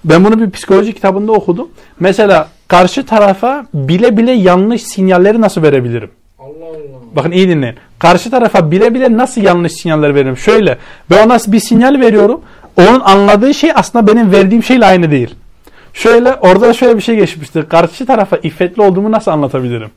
Ben 0.04 0.24
bunu 0.24 0.40
bir 0.40 0.50
psikoloji 0.50 0.92
kitabında 0.92 1.32
okudum. 1.32 1.68
Mesela 2.00 2.48
karşı 2.68 3.06
tarafa 3.06 3.66
bile 3.74 4.16
bile 4.16 4.32
yanlış 4.32 4.82
sinyalleri 4.82 5.40
nasıl 5.40 5.62
verebilirim? 5.62 6.10
Allah 6.38 6.46
Allah. 6.68 7.16
Bakın 7.16 7.30
iyi 7.30 7.48
dinleyin. 7.48 7.76
Karşı 7.98 8.30
tarafa 8.30 8.70
bile 8.70 8.94
bile 8.94 9.16
nasıl 9.16 9.40
yanlış 9.40 9.72
sinyaller 9.72 10.14
veriyorum? 10.14 10.36
Şöyle. 10.36 10.78
Ben 11.10 11.26
ona 11.26 11.38
bir 11.48 11.60
sinyal 11.60 12.00
veriyorum. 12.00 12.40
Onun 12.76 13.00
anladığı 13.00 13.54
şey 13.54 13.70
aslında 13.74 14.06
benim 14.06 14.32
verdiğim 14.32 14.62
şeyle 14.62 14.86
aynı 14.86 15.10
değil. 15.10 15.34
Şöyle 15.92 16.34
orada 16.34 16.72
şöyle 16.72 16.96
bir 16.96 17.02
şey 17.02 17.16
geçmişti. 17.16 17.64
Karşı 17.68 18.06
tarafa 18.06 18.36
iffetli 18.36 18.82
olduğumu 18.82 19.12
nasıl 19.12 19.30
anlatabilirim? 19.30 19.90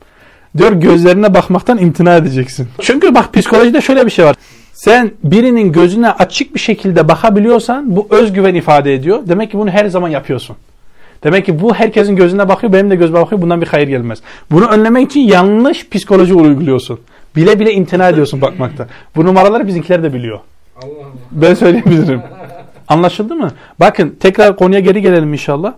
Diyor 0.56 0.72
gözlerine 0.72 1.34
bakmaktan 1.34 1.78
imtina 1.78 2.16
edeceksin. 2.16 2.68
Çünkü 2.82 3.14
bak 3.14 3.34
psikolojide 3.34 3.80
şöyle 3.80 4.06
bir 4.06 4.10
şey 4.10 4.24
var. 4.24 4.36
Sen 4.78 5.10
birinin 5.24 5.72
gözüne 5.72 6.10
açık 6.10 6.54
bir 6.54 6.60
şekilde 6.60 7.08
bakabiliyorsan 7.08 7.96
bu 7.96 8.06
özgüven 8.10 8.54
ifade 8.54 8.94
ediyor. 8.94 9.22
Demek 9.26 9.50
ki 9.50 9.58
bunu 9.58 9.70
her 9.70 9.86
zaman 9.86 10.08
yapıyorsun. 10.08 10.56
Demek 11.24 11.46
ki 11.46 11.60
bu 11.60 11.74
herkesin 11.74 12.16
gözüne 12.16 12.48
bakıyor, 12.48 12.72
benim 12.72 12.90
de 12.90 12.96
gözüme 12.96 13.20
bakıyor. 13.20 13.42
Bundan 13.42 13.60
bir 13.60 13.66
hayır 13.66 13.88
gelmez. 13.88 14.18
Bunu 14.50 14.66
önlemek 14.66 15.10
için 15.10 15.20
yanlış 15.20 15.88
psikoloji 15.88 16.34
uyguluyorsun. 16.34 17.00
Bile 17.36 17.60
bile 17.60 17.72
imtina 17.72 18.08
ediyorsun 18.08 18.40
bakmakta. 18.40 18.86
Bu 19.16 19.24
numaraları 19.24 19.66
bizimkiler 19.66 20.02
de 20.02 20.12
biliyor. 20.12 20.38
Allah 20.76 20.84
Allah. 20.84 21.06
Ben 21.30 21.54
söyleyebilirim. 21.54 22.22
Anlaşıldı 22.88 23.34
mı? 23.34 23.50
Bakın 23.80 24.16
tekrar 24.20 24.56
konuya 24.56 24.80
geri 24.80 25.02
gelelim 25.02 25.32
inşallah. 25.32 25.74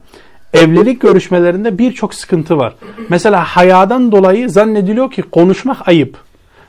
Evlilik 0.54 1.00
görüşmelerinde 1.00 1.78
birçok 1.78 2.14
sıkıntı 2.14 2.58
var. 2.58 2.74
Mesela 3.08 3.44
hayadan 3.44 4.12
dolayı 4.12 4.50
zannediliyor 4.50 5.10
ki 5.10 5.22
konuşmak 5.22 5.88
ayıp. 5.88 6.16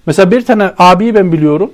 Mesela 0.05 0.31
bir 0.31 0.45
tane 0.45 0.71
abiyi 0.77 1.15
ben 1.15 1.31
biliyorum. 1.31 1.71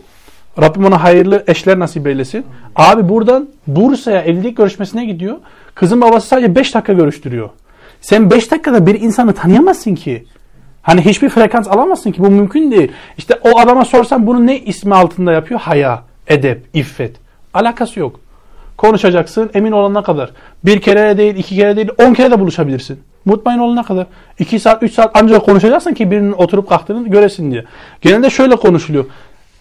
Rabbim 0.62 0.86
ona 0.86 1.04
hayırlı 1.04 1.44
eşler 1.48 1.80
nasip 1.80 2.08
eylesin. 2.08 2.46
Abi 2.76 3.10
buradan 3.10 3.50
Bursa'ya 3.68 4.22
evlilik 4.22 4.58
görüşmesine 4.58 5.06
gidiyor. 5.06 5.36
Kızın 5.76 6.02
babası 6.02 6.28
sadece 6.28 6.56
5 6.56 6.76
dakika 6.76 6.94
görüştürüyor. 6.94 7.50
Sen 8.02 8.32
5 8.32 8.52
dakikada 8.52 8.86
bir 8.86 9.02
insanı 9.02 9.34
tanıyamazsın 9.34 9.96
ki. 9.96 10.26
Hani 10.82 11.06
hiçbir 11.06 11.30
frekans 11.30 11.68
alamazsın 11.68 12.12
ki. 12.12 12.24
Bu 12.24 12.30
mümkün 12.30 12.72
değil. 12.72 12.92
İşte 13.18 13.40
o 13.44 13.60
adama 13.60 13.86
sorsan 13.86 14.28
bunu 14.28 14.48
ne 14.48 14.60
ismi 14.60 14.96
altında 14.96 15.32
yapıyor? 15.32 15.60
Haya, 15.60 16.04
edep, 16.28 16.66
iffet. 16.74 17.16
Alakası 17.54 18.00
yok. 18.00 18.20
Konuşacaksın 18.78 19.50
emin 19.54 19.72
olana 19.72 20.04
kadar. 20.04 20.32
Bir 20.66 20.82
kere 20.82 21.18
değil, 21.18 21.36
iki 21.36 21.56
kere 21.56 21.76
değil, 21.76 21.90
on 21.98 22.14
kere 22.14 22.32
de 22.32 22.40
buluşabilirsin. 22.40 23.00
Mutmain 23.26 23.58
olana 23.58 23.84
kadar. 23.84 24.06
iki 24.40 24.60
saat, 24.60 24.84
üç 24.84 24.94
saat 24.94 25.12
ancak 25.14 25.46
konuşacaksın 25.46 25.94
ki 25.94 26.12
birinin 26.12 26.32
oturup 26.32 26.70
kalktığını 26.70 27.08
göresin 27.08 27.52
diye. 27.52 27.66
Genelde 28.02 28.30
şöyle 28.30 28.56
konuşuluyor. 28.56 29.06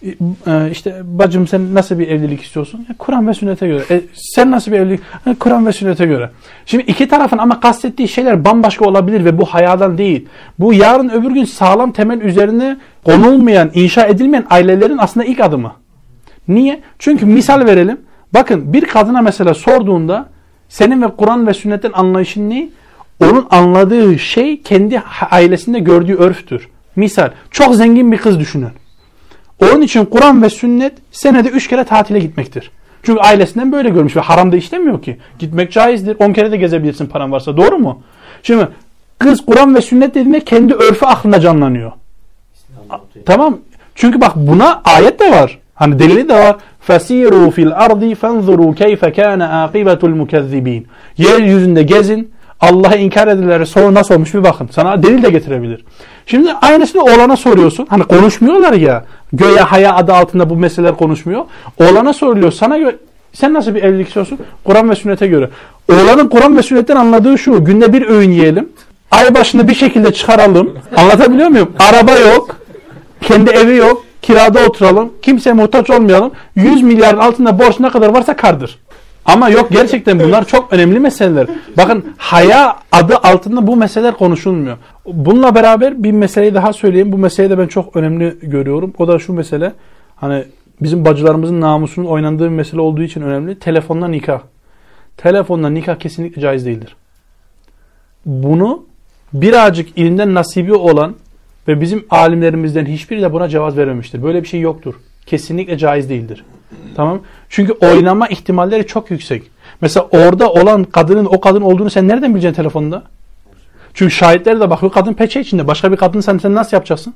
E, 0.03 0.71
işte 0.71 1.01
bacım 1.03 1.47
sen 1.47 1.73
nasıl 1.73 1.99
bir 1.99 2.07
evlilik 2.07 2.41
istiyorsun? 2.41 2.85
E, 2.93 2.93
Kur'an 2.97 3.27
ve 3.27 3.33
sünnete 3.33 3.67
göre. 3.67 3.83
E, 3.91 4.01
sen 4.13 4.51
nasıl 4.51 4.71
bir 4.71 4.79
evlilik? 4.79 4.99
E, 5.27 5.33
Kur'an 5.33 5.65
ve 5.65 5.73
sünnete 5.73 6.05
göre. 6.05 6.29
Şimdi 6.65 6.83
iki 6.83 7.07
tarafın 7.07 7.37
ama 7.37 7.59
kastettiği 7.59 8.07
şeyler 8.07 8.45
bambaşka 8.45 8.85
olabilir 8.85 9.25
ve 9.25 9.37
bu 9.37 9.45
hayadan 9.45 9.97
değil. 9.97 10.27
Bu 10.59 10.73
yarın 10.73 11.09
öbür 11.09 11.31
gün 11.31 11.45
sağlam 11.45 11.91
temel 11.91 12.21
üzerine 12.21 12.77
konulmayan, 13.03 13.71
inşa 13.73 14.05
edilmeyen 14.05 14.45
ailelerin 14.49 14.97
aslında 14.97 15.25
ilk 15.25 15.39
adımı. 15.39 15.73
Niye? 16.47 16.81
Çünkü 16.99 17.25
misal 17.25 17.65
verelim. 17.65 18.01
Bakın 18.33 18.73
bir 18.73 18.85
kadına 18.85 19.21
mesela 19.21 19.53
sorduğunda 19.53 20.29
senin 20.69 21.01
ve 21.01 21.07
Kur'an 21.17 21.47
ve 21.47 21.53
sünnetten 21.53 21.91
anlayışın 21.93 22.49
ne? 22.49 22.69
Onun 23.23 23.47
anladığı 23.51 24.19
şey 24.19 24.61
kendi 24.61 25.03
ailesinde 25.31 25.79
gördüğü 25.79 26.15
örftür. 26.15 26.69
Misal 26.95 27.31
çok 27.51 27.75
zengin 27.75 28.11
bir 28.11 28.17
kız 28.17 28.39
düşünün. 28.39 28.71
Onun 29.61 29.81
için 29.81 30.05
Kur'an 30.05 30.41
ve 30.41 30.49
sünnet 30.49 30.93
senede 31.11 31.49
üç 31.49 31.67
kere 31.67 31.83
tatile 31.83 32.19
gitmektir. 32.19 32.71
Çünkü 33.03 33.19
ailesinden 33.19 33.71
böyle 33.71 33.89
görmüş 33.89 34.15
ve 34.15 34.19
haramda 34.19 34.57
işlemiyor 34.57 35.01
ki. 35.01 35.17
Gitmek 35.39 35.71
caizdir. 35.71 36.15
On 36.19 36.33
kere 36.33 36.51
de 36.51 36.57
gezebilirsin 36.57 37.05
paran 37.05 37.31
varsa. 37.31 37.57
Doğru 37.57 37.77
mu? 37.77 38.01
Şimdi 38.43 38.67
kız 39.19 39.45
Kur'an 39.45 39.75
ve 39.75 39.81
sünnet 39.81 40.15
dediğinde 40.15 40.39
kendi 40.39 40.73
örfü 40.73 41.05
aklında 41.05 41.39
canlanıyor. 41.39 41.91
Tamam. 43.25 43.59
Çünkü 43.95 44.21
bak 44.21 44.35
buna 44.35 44.81
ayet 44.83 45.19
de 45.19 45.31
var. 45.31 45.59
Hani 45.75 45.99
delili 45.99 46.29
de 46.29 46.33
var. 46.33 46.55
Fasiru 46.79 47.51
fil 47.51 47.71
ardi 47.75 48.15
fenzuru 48.15 48.75
keyfe 48.75 49.13
kana 49.13 49.63
akibetul 49.63 50.09
mukezzibin. 50.09 50.87
Yeryüzünde 51.17 51.83
gezin. 51.83 52.31
Allah'a 52.59 52.95
inkar 52.95 53.27
edilenlere 53.27 53.65
sonu 53.65 53.93
nasıl 53.93 54.15
olmuş 54.15 54.33
bir 54.33 54.43
bakın. 54.43 54.69
Sana 54.71 55.03
delil 55.03 55.23
de 55.23 55.29
getirebilir. 55.29 55.85
Şimdi 56.25 56.53
aynısını 56.53 57.01
oğlana 57.03 57.37
soruyorsun. 57.37 57.87
Hani 57.89 58.03
konuşmuyorlar 58.03 58.73
ya. 58.73 59.05
Göğe 59.33 59.59
haya 59.59 59.95
adı 59.95 60.13
altında 60.13 60.49
bu 60.49 60.55
meseleler 60.55 60.95
konuşmuyor. 60.95 61.45
Oğlana 61.77 62.13
soruluyor. 62.13 62.51
Sana 62.51 62.77
göre 62.77 62.95
sen 63.33 63.53
nasıl 63.53 63.75
bir 63.75 63.83
evlilik 63.83 64.07
istiyorsun? 64.07 64.39
Kur'an 64.63 64.89
ve 64.89 64.95
sünnete 64.95 65.27
göre. 65.27 65.49
Oğlanın 65.91 66.27
Kur'an 66.27 66.57
ve 66.57 66.63
sünnetten 66.63 66.95
anladığı 66.95 67.37
şu. 67.37 67.65
Günde 67.65 67.93
bir 67.93 68.07
öğün 68.09 68.31
yiyelim. 68.31 68.69
Ay 69.11 69.35
başında 69.35 69.67
bir 69.67 69.75
şekilde 69.75 70.13
çıkaralım. 70.13 70.73
Anlatabiliyor 70.95 71.47
muyum? 71.47 71.71
Araba 71.79 72.11
yok. 72.11 72.55
Kendi 73.21 73.49
evi 73.49 73.75
yok. 73.75 74.03
Kirada 74.21 74.65
oturalım. 74.65 75.13
Kimseye 75.21 75.53
muhtaç 75.53 75.89
olmayalım. 75.89 76.31
100 76.55 76.81
milyarın 76.81 77.17
altında 77.17 77.59
borç 77.59 77.79
ne 77.79 77.89
kadar 77.89 78.09
varsa 78.09 78.35
kardır. 78.35 78.79
Ama 79.27 79.49
yok 79.49 79.67
gerçekten 79.71 80.19
bunlar 80.19 80.47
çok 80.47 80.73
önemli 80.73 80.99
meseleler. 80.99 81.47
Bakın 81.77 82.05
haya 82.17 82.75
adı 82.91 83.15
altında 83.17 83.67
bu 83.67 83.75
meseleler 83.75 84.13
konuşulmuyor. 84.13 84.77
Bununla 85.05 85.55
beraber 85.55 86.03
bir 86.03 86.11
meseleyi 86.11 86.53
daha 86.53 86.73
söyleyeyim. 86.73 87.11
Bu 87.11 87.17
meseleyi 87.17 87.49
de 87.49 87.57
ben 87.57 87.67
çok 87.67 87.95
önemli 87.95 88.37
görüyorum. 88.41 88.93
O 88.97 89.07
da 89.07 89.19
şu 89.19 89.33
mesele. 89.33 89.73
Hani 90.15 90.43
bizim 90.81 91.05
bacılarımızın 91.05 91.61
namusunun 91.61 92.05
oynandığı 92.05 92.43
bir 92.43 92.55
mesele 92.55 92.81
olduğu 92.81 93.01
için 93.01 93.21
önemli. 93.21 93.59
Telefonla 93.59 94.07
nikah. 94.07 94.41
Telefonla 95.17 95.69
nikah 95.69 95.95
kesinlikle 95.95 96.41
caiz 96.41 96.65
değildir. 96.65 96.95
Bunu 98.25 98.85
birazcık 99.33 99.97
ilimden 99.97 100.33
nasibi 100.33 100.73
olan 100.73 101.15
ve 101.67 101.81
bizim 101.81 102.05
alimlerimizden 102.09 102.85
hiçbiri 102.85 103.21
de 103.21 103.33
buna 103.33 103.49
cevaz 103.49 103.77
vermemiştir. 103.77 104.23
Böyle 104.23 104.43
bir 104.43 104.47
şey 104.47 104.59
yoktur. 104.59 104.95
Kesinlikle 105.25 105.77
caiz 105.77 106.09
değildir. 106.09 106.43
Tamam. 106.95 107.21
Çünkü 107.49 107.73
oynama 107.73 108.27
ihtimalleri 108.27 108.87
çok 108.87 109.11
yüksek. 109.11 109.43
Mesela 109.81 110.07
orada 110.11 110.51
olan 110.51 110.83
kadının 110.83 111.25
o 111.25 111.39
kadın 111.39 111.61
olduğunu 111.61 111.89
sen 111.89 112.07
nereden 112.07 112.33
bileceksin 112.33 112.55
telefonda? 112.55 113.03
Çünkü 113.93 114.11
şahitler 114.11 114.59
de 114.59 114.69
bakıyor 114.69 114.91
kadın 114.91 115.13
peçe 115.13 115.39
içinde. 115.39 115.67
Başka 115.67 115.91
bir 115.91 115.97
kadın 115.97 116.21
sen, 116.21 116.37
sen 116.37 116.55
nasıl 116.55 116.77
yapacaksın? 116.77 117.13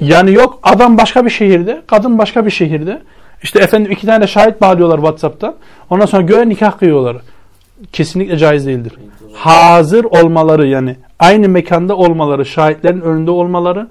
Yani 0.00 0.32
yok 0.32 0.58
adam 0.62 0.98
başka 0.98 1.24
bir 1.24 1.30
şehirde, 1.30 1.82
kadın 1.86 2.18
başka 2.18 2.46
bir 2.46 2.50
şehirde. 2.50 3.02
İşte 3.42 3.58
efendim 3.58 3.92
iki 3.92 4.06
tane 4.06 4.26
şahit 4.26 4.60
bağlıyorlar 4.60 4.96
WhatsApp'ta. 4.96 5.54
Ondan 5.90 6.06
sonra 6.06 6.22
göğe 6.22 6.48
nikah 6.48 6.78
kıyıyorlar. 6.78 7.16
Kesinlikle 7.92 8.36
caiz 8.36 8.66
değildir. 8.66 8.92
Hazır 9.34 10.04
olmaları 10.04 10.66
yani 10.66 10.96
aynı 11.18 11.48
mekanda 11.48 11.96
olmaları, 11.96 12.46
şahitlerin 12.46 13.00
önünde 13.00 13.30
olmaları 13.30 13.88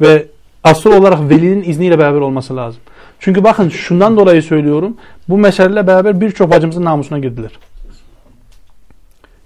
ve 0.00 0.26
asıl 0.64 0.92
olarak 0.92 1.30
velinin 1.30 1.62
izniyle 1.62 1.98
beraber 1.98 2.20
olması 2.20 2.56
lazım. 2.56 2.80
Çünkü 3.20 3.44
bakın 3.44 3.68
şundan 3.68 4.16
dolayı 4.16 4.42
söylüyorum. 4.42 4.96
Bu 5.28 5.38
meseleyle 5.38 5.86
beraber 5.86 6.20
birçok 6.20 6.50
bacımızın 6.50 6.84
namusuna 6.84 7.18
girdiler. 7.18 7.50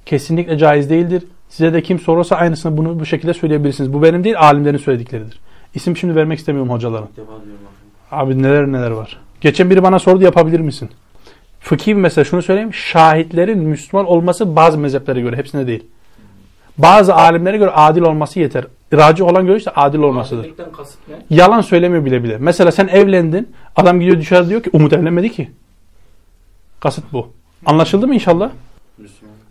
Kesinlikle 0.06 0.58
caiz 0.58 0.90
değildir. 0.90 1.22
Size 1.48 1.72
de 1.72 1.82
kim 1.82 1.98
sorarsa 1.98 2.36
aynısını 2.36 2.76
bunu 2.76 3.00
bu 3.00 3.06
şekilde 3.06 3.34
söyleyebilirsiniz. 3.34 3.92
Bu 3.92 4.02
benim 4.02 4.24
değil 4.24 4.38
alimlerin 4.38 4.78
söyledikleridir. 4.78 5.40
İsim 5.74 5.96
şimdi 5.96 6.16
vermek 6.16 6.38
istemiyorum 6.38 6.72
hocaların. 6.72 7.08
Abi 8.10 8.42
neler 8.42 8.72
neler 8.72 8.90
var. 8.90 9.20
Geçen 9.40 9.70
biri 9.70 9.82
bana 9.82 9.98
sordu 9.98 10.24
yapabilir 10.24 10.60
misin? 10.60 10.90
Fıkhi 11.60 11.96
bir 11.96 12.00
mesele 12.00 12.24
şunu 12.24 12.42
söyleyeyim. 12.42 12.74
Şahitlerin 12.74 13.58
Müslüman 13.58 14.06
olması 14.06 14.56
bazı 14.56 14.78
mezheplere 14.78 15.20
göre 15.20 15.36
hepsine 15.36 15.66
değil. 15.66 15.84
Bazı 16.78 17.14
alimlere 17.14 17.56
göre 17.56 17.70
adil 17.70 18.02
olması 18.02 18.40
yeter. 18.40 18.64
Raci 18.92 19.22
olan 19.22 19.46
görüş 19.46 19.66
de 19.66 19.70
adil 19.70 19.98
olmasıdır. 19.98 20.40
Adillikten 20.40 20.72
kasıt 20.72 20.98
ne? 21.08 21.14
Yalan 21.30 21.60
söylemiyor 21.60 22.04
bile 22.04 22.24
bile. 22.24 22.38
Mesela 22.38 22.72
sen 22.72 22.88
evlendin. 22.88 23.54
Adam 23.76 24.00
gidiyor 24.00 24.18
dışarı 24.18 24.48
diyor 24.48 24.62
ki 24.62 24.70
Umut 24.72 24.92
evlenmedi 24.92 25.32
ki. 25.32 25.50
Kasıt 26.80 27.04
bu. 27.12 27.28
Anlaşıldı 27.66 28.06
mı 28.06 28.14
inşallah? 28.14 28.50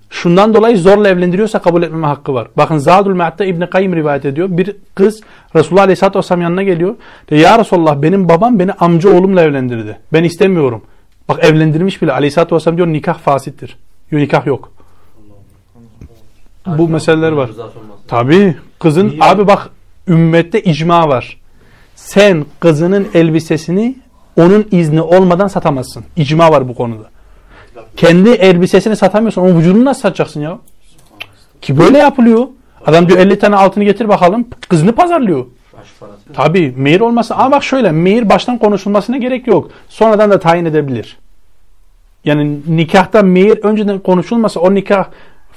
Şundan 0.10 0.54
dolayı 0.54 0.78
zorla 0.78 1.10
evlendiriyorsa 1.10 1.60
kabul 1.62 1.84
etmeme 1.84 2.08
hakkı 2.08 2.34
var. 2.34 2.48
Bakın 2.58 2.78
Zadul 2.78 3.14
Me'atte 3.14 3.48
İbn 3.48 3.66
Kayyim 3.66 3.96
rivayet 3.96 4.26
ediyor. 4.26 4.48
Bir 4.52 4.76
kız 4.96 5.22
Resulullah 5.56 5.84
Aleyhisselatü 5.84 6.20
Vesselam 6.20 6.42
yanına 6.42 6.64
geliyor. 6.64 6.96
De, 7.30 7.36
ya 7.36 7.60
Resulullah 7.60 8.02
benim 8.02 8.30
babam 8.30 8.60
beni 8.60 8.72
amca 8.74 9.18
oğlumla 9.18 9.42
evlendirdi. 9.42 10.00
Ben 10.14 10.24
istemiyorum. 10.24 10.82
Bak 11.30 11.44
evlendirmiş 11.44 12.02
bile. 12.02 12.12
Aleyhisselatü 12.12 12.56
Vesselam 12.56 12.78
diyor 12.78 12.88
nikah 12.88 13.18
fasittir. 13.18 13.78
Yok 14.12 14.22
nikah 14.22 14.46
yok. 14.46 14.72
Bu 16.68 16.90
meseleler 16.90 17.32
var. 17.32 17.50
Tabi 18.08 18.56
kızın 18.80 19.10
Niye? 19.10 19.20
abi 19.22 19.48
bak 19.48 19.70
ümmette 20.08 20.62
icma 20.62 21.08
var. 21.08 21.38
Sen 21.96 22.46
kızının 22.60 23.08
elbisesini 23.14 23.96
onun 24.38 24.68
izni 24.72 25.02
olmadan 25.02 25.48
satamazsın. 25.48 26.04
İcma 26.16 26.52
var 26.52 26.68
bu 26.68 26.76
konuda. 26.76 27.04
Kendi 27.98 28.30
elbisesini 28.30 28.96
satamıyorsun. 28.96 29.42
Onun 29.42 29.60
vücudunu 29.60 29.86
nasıl 29.86 30.02
satacaksın 30.02 30.42
ya? 30.42 30.60
Ki 31.62 31.78
böyle 31.78 31.98
yapılıyor. 31.98 32.48
Adam 32.86 33.08
diyor 33.08 33.20
50 33.20 33.40
tane 33.40 33.56
altını 33.56 33.84
getir 33.84 34.10
bakalım. 34.10 34.48
Kızını 34.70 34.92
pazarlıyor. 34.96 35.46
Tabi 36.34 36.74
mehir 36.78 37.00
olması 37.00 37.36
ama 37.36 37.52
bak 37.52 37.64
şöyle 37.64 37.92
mehir 37.92 38.30
baştan 38.30 38.58
konuşulmasına 38.58 39.18
gerek 39.18 39.48
yok. 39.48 39.72
Sonradan 39.90 40.32
da 40.32 40.40
tayin 40.40 40.66
edebilir. 40.66 41.18
Yani 42.26 42.60
nikahta 42.68 43.22
mehir 43.22 43.64
önceden 43.64 44.00
konuşulmasa 44.00 44.60
o 44.60 44.74
nikah 44.74 45.06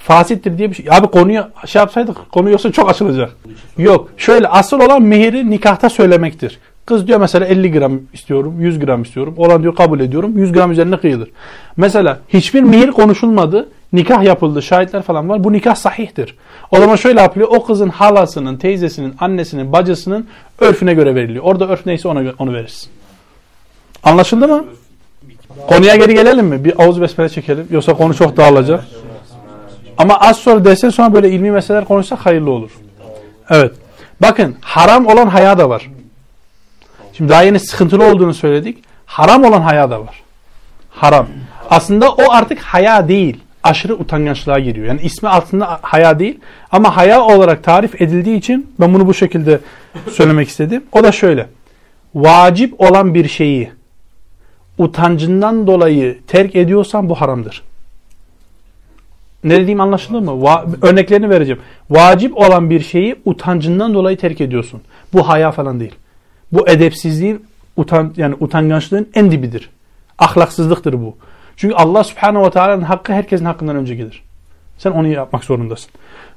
fasittir 0.07 0.59
diye 0.59 0.71
bir 0.71 0.75
şey. 0.75 0.87
Abi 0.91 1.07
konuyu 1.07 1.45
şey 1.67 1.81
yapsaydık 1.81 2.17
konu 2.33 2.51
yoksa 2.51 2.73
çok 2.73 2.91
açılacak. 2.91 3.37
Yok. 3.79 4.09
Şöyle 4.17 4.49
asıl 4.49 4.81
olan 4.81 5.03
mehiri 5.03 5.51
nikahta 5.51 5.91
söylemektir. 5.91 6.59
Kız 6.87 7.07
diyor 7.07 7.21
mesela 7.21 7.47
50 7.47 7.73
gram 7.73 8.01
istiyorum, 8.13 8.61
100 8.61 8.79
gram 8.79 9.03
istiyorum. 9.03 9.35
Olan 9.37 9.63
diyor 9.63 9.75
kabul 9.75 10.01
ediyorum. 10.01 10.39
100 10.39 10.53
gram 10.53 10.73
üzerine 10.73 10.97
kıyılır. 10.97 11.31
Mesela 11.77 12.19
hiçbir 12.29 12.63
mehir 12.63 12.91
konuşulmadı. 12.91 13.69
Nikah 13.93 14.23
yapıldı. 14.23 14.63
Şahitler 14.63 15.03
falan 15.03 15.29
var. 15.29 15.45
Bu 15.45 15.53
nikah 15.53 15.75
sahihtir. 15.75 16.37
O 16.71 16.79
zaman 16.79 16.97
şöyle 16.97 17.21
yapılıyor. 17.21 17.49
O 17.53 17.65
kızın 17.65 17.89
halasının, 17.89 18.57
teyzesinin, 18.57 19.15
annesinin, 19.21 19.73
bacısının 19.73 20.27
örfüne 20.61 20.95
göre 20.95 21.15
veriliyor. 21.15 21.45
Orada 21.45 21.69
örf 21.69 21.87
neyse 21.87 22.09
ona 22.09 22.33
onu 22.39 22.55
verirsin. 22.55 22.91
Anlaşıldı 24.03 24.49
mı? 24.49 24.65
Konuya 25.69 25.97
geri 25.97 26.15
gelelim 26.15 26.47
mi? 26.47 26.65
Bir 26.65 26.83
avuz 26.83 27.01
besmele 27.01 27.29
çekelim. 27.29 27.67
Yoksa 27.71 27.95
konu 27.95 28.15
çok 28.15 28.37
dağılacak. 28.37 28.85
Ama 29.99 30.21
az 30.21 30.37
sonra 30.37 30.65
desen 30.65 30.91
sonra 30.91 31.15
böyle 31.15 31.31
ilmi 31.31 31.51
meseleler 31.51 31.85
konuşsak 31.85 32.19
hayırlı 32.19 32.51
olur. 32.51 32.71
Evet. 33.51 33.73
Bakın 34.23 34.57
haram 34.61 35.07
olan 35.07 35.27
haya 35.27 35.59
da 35.59 35.69
var. 35.69 35.91
Şimdi 37.13 37.31
daha 37.31 37.43
yeni 37.43 37.61
sıkıntılı 37.61 38.05
olduğunu 38.05 38.35
söyledik. 38.35 38.85
Haram 39.07 39.45
olan 39.45 39.61
haya 39.61 39.91
da 39.91 40.01
var. 40.01 40.23
Haram. 40.91 41.27
Aslında 41.71 42.11
o 42.11 42.31
artık 42.31 42.61
haya 42.61 43.09
değil. 43.09 43.41
Aşırı 43.63 43.95
utangaçlığa 43.95 44.59
giriyor. 44.59 44.87
Yani 44.87 45.01
ismi 45.01 45.29
altında 45.29 45.79
haya 45.83 46.19
değil. 46.19 46.41
Ama 46.73 46.97
haya 46.97 47.23
olarak 47.23 47.65
tarif 47.65 48.01
edildiği 48.03 48.37
için 48.37 48.75
ben 48.81 48.95
bunu 48.95 49.07
bu 49.07 49.15
şekilde 49.15 49.61
söylemek 50.13 50.49
istedim. 50.49 50.83
O 50.93 51.05
da 51.05 51.13
şöyle. 51.13 51.47
Vacip 52.15 52.81
olan 52.81 53.15
bir 53.15 53.29
şeyi 53.29 53.71
utancından 54.79 55.67
dolayı 55.67 56.19
terk 56.27 56.57
ediyorsan 56.57 57.09
bu 57.09 57.15
haramdır. 57.15 57.63
Ne 59.47 59.61
dediğim 59.61 59.81
anlaşıldı 59.81 60.21
mı? 60.21 60.43
Va 60.43 60.67
örneklerini 60.83 61.31
vereceğim. 61.31 61.61
Vacip 61.91 62.39
olan 62.39 62.71
bir 62.71 62.81
şeyi 62.81 63.17
utancından 63.25 63.95
dolayı 63.95 64.17
terk 64.17 64.41
ediyorsun. 64.41 64.81
Bu 65.13 65.29
haya 65.29 65.53
falan 65.53 65.81
değil. 65.81 65.95
Bu 66.53 66.69
edepsizliğin 66.69 67.45
utan 67.77 68.13
yani 68.17 68.35
utangaçlığın 68.41 69.09
en 69.15 69.31
dibidir. 69.31 69.71
Ahlaksızlıktır 70.19 70.93
bu. 70.93 71.17
Çünkü 71.57 71.75
Allah 71.75 72.05
Subhanahu 72.05 72.47
ve 72.47 72.51
Teala'nın 72.51 72.83
hakkı 72.83 73.13
herkesin 73.13 73.45
hakkından 73.45 73.77
önce 73.77 73.95
gelir. 73.95 74.23
Sen 74.79 74.91
onu 74.91 75.07
yapmak 75.07 75.45
zorundasın. 75.45 75.91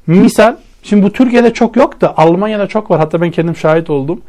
Misal, 0.08 0.56
şimdi 0.84 1.04
bu 1.04 1.13
Türkiye'de 1.13 1.54
çok 1.54 1.76
yok 1.76 2.02
da 2.02 2.17
Almanya'da 2.17 2.67
çok 2.67 2.91
var. 2.91 3.00
Hatta 3.00 3.22
ben 3.22 3.32
kendim 3.32 3.56
şahit 3.56 3.89
oldum. 3.89 4.22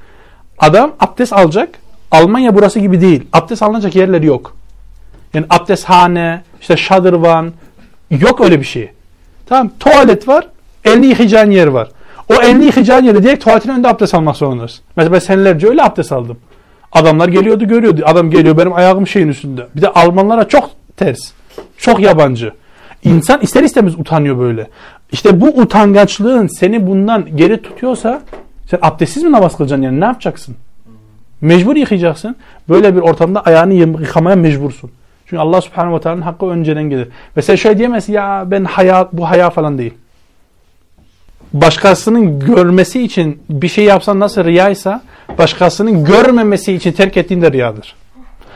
Adam 0.59 0.93
abdest 1.01 1.33
alacak. 1.33 1.69
Almanya 2.11 2.55
burası 2.55 2.81
gibi 2.81 3.01
değil. 3.01 3.23
Abdest 3.33 3.63
alınacak 3.63 3.97
yerleri 3.97 4.27
yok. 4.27 4.57
Yani 5.35 5.47
abdesthane, 5.51 6.43
işte 6.61 6.77
şadırvan, 6.77 7.53
yok 8.11 8.41
öyle 8.41 8.61
bir 8.61 8.65
şey. 8.65 8.91
Tamam, 9.47 9.71
tuvalet 9.81 10.29
var, 10.29 10.47
elini 10.85 11.07
yıkayacağın 11.07 11.51
yer 11.51 11.67
var. 11.67 11.89
O 12.29 12.43
elini 12.43 12.65
yıkayacağın 12.65 13.05
yeri 13.05 13.23
direkt 13.23 13.45
tuvaletin 13.45 13.71
önünde 13.71 13.89
abdest 13.89 14.15
almak 14.15 14.37
zorundasın. 14.37 14.81
Mesela 14.97 15.13
ben 15.13 15.19
senelerce 15.19 15.69
öyle 15.69 15.83
abdest 15.83 16.13
aldım. 16.13 16.37
Adamlar 16.93 17.29
geliyordu 17.29 17.69
görüyordu. 17.69 18.03
Adam 18.05 18.31
geliyor 18.31 18.59
benim 18.59 18.73
ayağım 18.73 19.07
şeyin 19.07 19.29
üstünde. 19.29 19.67
Bir 19.77 19.83
de 19.83 19.89
Almanlara 19.89 20.49
çok 20.49 20.71
ters. 20.97 21.19
Çok 21.79 22.01
yabancı. 22.01 22.53
İnsan 23.05 23.41
ister 23.41 23.63
istemez 23.63 23.95
utanıyor 23.95 24.39
böyle. 24.39 24.67
İşte 25.13 25.41
bu 25.41 25.47
utangaçlığın 25.47 26.47
seni 26.47 26.87
bundan 26.87 27.37
geri 27.37 27.63
tutuyorsa 27.63 28.23
sen 28.71 28.79
abdestsiz 28.83 29.23
mi 29.23 29.33
namaz 29.33 29.57
kılacaksın 29.57 29.83
yani 29.83 30.01
ne 30.01 30.05
yapacaksın? 30.05 30.57
Mecbur 31.41 31.77
yıkayacaksın. 31.77 32.37
Böyle 32.69 32.97
bir 32.97 33.01
ortamda 33.01 33.41
ayağını 33.41 33.75
yıkamaya 33.75 34.37
mecbursun. 34.37 34.91
Çünkü 35.31 35.41
Allah 35.41 35.61
subhanahu 35.61 35.95
ve 35.95 36.01
teala'nın 36.01 36.23
hakkı 36.23 36.47
önceden 36.47 36.83
gelir. 36.83 37.09
Ve 37.37 37.43
sen 37.43 37.55
şöyle 37.55 37.79
diyemezsin 37.79 38.13
ya 38.13 38.45
ben 38.47 38.65
haya, 38.65 39.09
bu 39.13 39.31
haya 39.31 39.51
falan 39.51 39.79
değil 39.79 39.95
başkasının 41.53 42.41
görmesi 42.41 43.03
için 43.03 43.43
bir 43.51 43.69
şey 43.69 43.85
yapsan 43.85 44.21
nasıl 44.21 44.45
riyaysa 44.45 45.03
başkasının 45.39 46.05
görmemesi 46.05 46.73
için 46.73 46.93
terk 46.93 47.17
ettiğin 47.17 47.43
de 47.43 47.53
riyadır. 47.53 47.95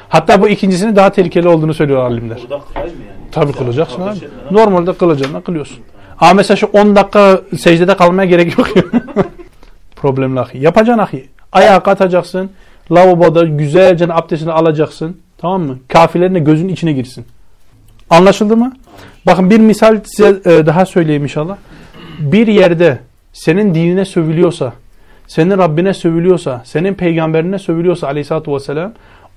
Hatta 0.08 0.42
bu 0.42 0.48
ikincisinin 0.48 0.96
daha 0.96 1.10
tehlikeli 1.10 1.48
olduğunu 1.48 1.74
söylüyor 1.74 2.02
alimler. 2.02 2.38
Burada 2.42 2.60
kılayım 2.74 2.98
yani? 3.08 3.30
Tabii 3.32 3.52
kılacaksın 3.52 4.02
abi. 4.02 4.18
Normalde 4.50 4.92
kılacağını 4.92 5.44
kılıyorsun. 5.44 5.78
Ama 6.20 6.34
mesela 6.34 6.56
şu 6.56 6.66
10 6.66 6.96
dakika 6.96 7.40
secdede 7.58 7.96
kalmaya 7.96 8.28
gerek 8.28 8.58
yok. 8.58 8.68
Problemli 9.96 10.40
ahi. 10.40 10.58
Yapacaksın 10.58 11.02
ahi. 11.02 11.28
Ayağa 11.52 11.80
katacaksın. 11.80 12.50
Lavaboda 12.90 13.44
güzelce 13.44 14.06
abdestini 14.12 14.52
alacaksın. 14.52 15.20
Tamam 15.38 15.62
mı? 15.62 15.78
Kafirlerine 15.88 16.38
gözün 16.38 16.68
içine 16.68 16.92
girsin. 16.92 17.24
Anlaşıldı 18.10 18.56
mı? 18.56 18.72
Bakın 19.26 19.50
bir 19.50 19.58
misal 19.58 20.00
size 20.04 20.28
e, 20.28 20.66
daha 20.66 20.86
söyleyeyim 20.86 21.22
inşallah 21.22 21.56
bir 22.18 22.46
yerde 22.46 22.98
senin 23.32 23.74
dinine 23.74 24.04
sövülüyorsa, 24.04 24.72
senin 25.26 25.58
Rabbine 25.58 25.94
sövülüyorsa, 25.94 26.62
senin 26.64 26.94
peygamberine 26.94 27.58
sövülüyorsa 27.58 28.06
aleyhissalatü 28.06 28.52
vesselam 28.52 28.92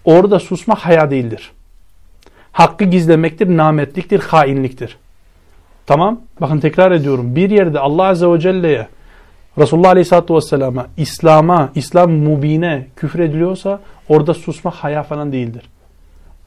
orada 0.05 0.39
susmak 0.39 0.77
haya 0.77 1.12
değildir. 1.12 1.51
Hakkı 2.51 2.86
gizlemektir, 2.86 3.57
nametliktir, 3.57 4.19
hainliktir. 4.19 4.97
Tamam? 5.86 6.21
Bakın 6.41 6.60
tekrar 6.60 6.91
ediyorum. 6.91 7.36
Bir 7.36 7.49
yerde 7.49 7.79
Allah 7.79 8.03
Azze 8.03 8.27
ve 8.27 8.39
Celle'ye 8.39 8.88
Resulullah 9.57 9.89
Aleyhisselatü 9.89 10.36
Vesselam'a, 10.36 10.88
İslam'a, 10.97 11.69
İslam 11.75 12.12
mubine 12.12 12.88
küfür 12.95 13.19
ediliyorsa 13.19 13.79
orada 14.10 14.33
susmak 14.33 14.73
haya 14.73 15.03
falan 15.03 15.31
değildir. 15.31 15.63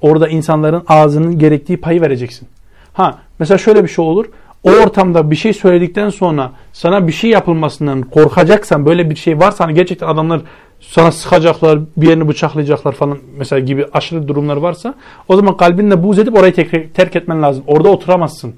Orada 0.00 0.28
insanların 0.28 0.82
ağzının 0.88 1.38
gerektiği 1.38 1.80
payı 1.80 2.00
vereceksin. 2.00 2.48
Ha 2.92 3.18
mesela 3.38 3.58
şöyle 3.58 3.84
bir 3.84 3.88
şey 3.88 4.04
olur 4.04 4.26
o 4.64 4.70
ortamda 4.70 5.30
bir 5.30 5.36
şey 5.36 5.52
söyledikten 5.52 6.10
sonra 6.10 6.52
sana 6.72 7.06
bir 7.06 7.12
şey 7.12 7.30
yapılmasından 7.30 8.02
korkacaksan 8.02 8.86
böyle 8.86 9.10
bir 9.10 9.16
şey 9.16 9.38
varsa 9.38 9.64
hani 9.64 9.74
gerçekten 9.74 10.06
adamlar 10.06 10.40
sana 10.80 11.12
sıkacaklar, 11.12 11.78
bir 11.96 12.08
yerini 12.08 12.28
bıçaklayacaklar 12.28 12.92
falan 12.92 13.18
mesela 13.36 13.60
gibi 13.60 13.86
aşırı 13.92 14.28
durumlar 14.28 14.56
varsa 14.56 14.94
o 15.28 15.36
zaman 15.36 15.56
kalbinle 15.56 16.02
buz 16.02 16.18
edip 16.18 16.38
orayı 16.38 16.54
tek, 16.54 16.94
terk 16.94 17.16
etmen 17.16 17.42
lazım. 17.42 17.64
Orada 17.66 17.88
oturamazsın. 17.88 18.54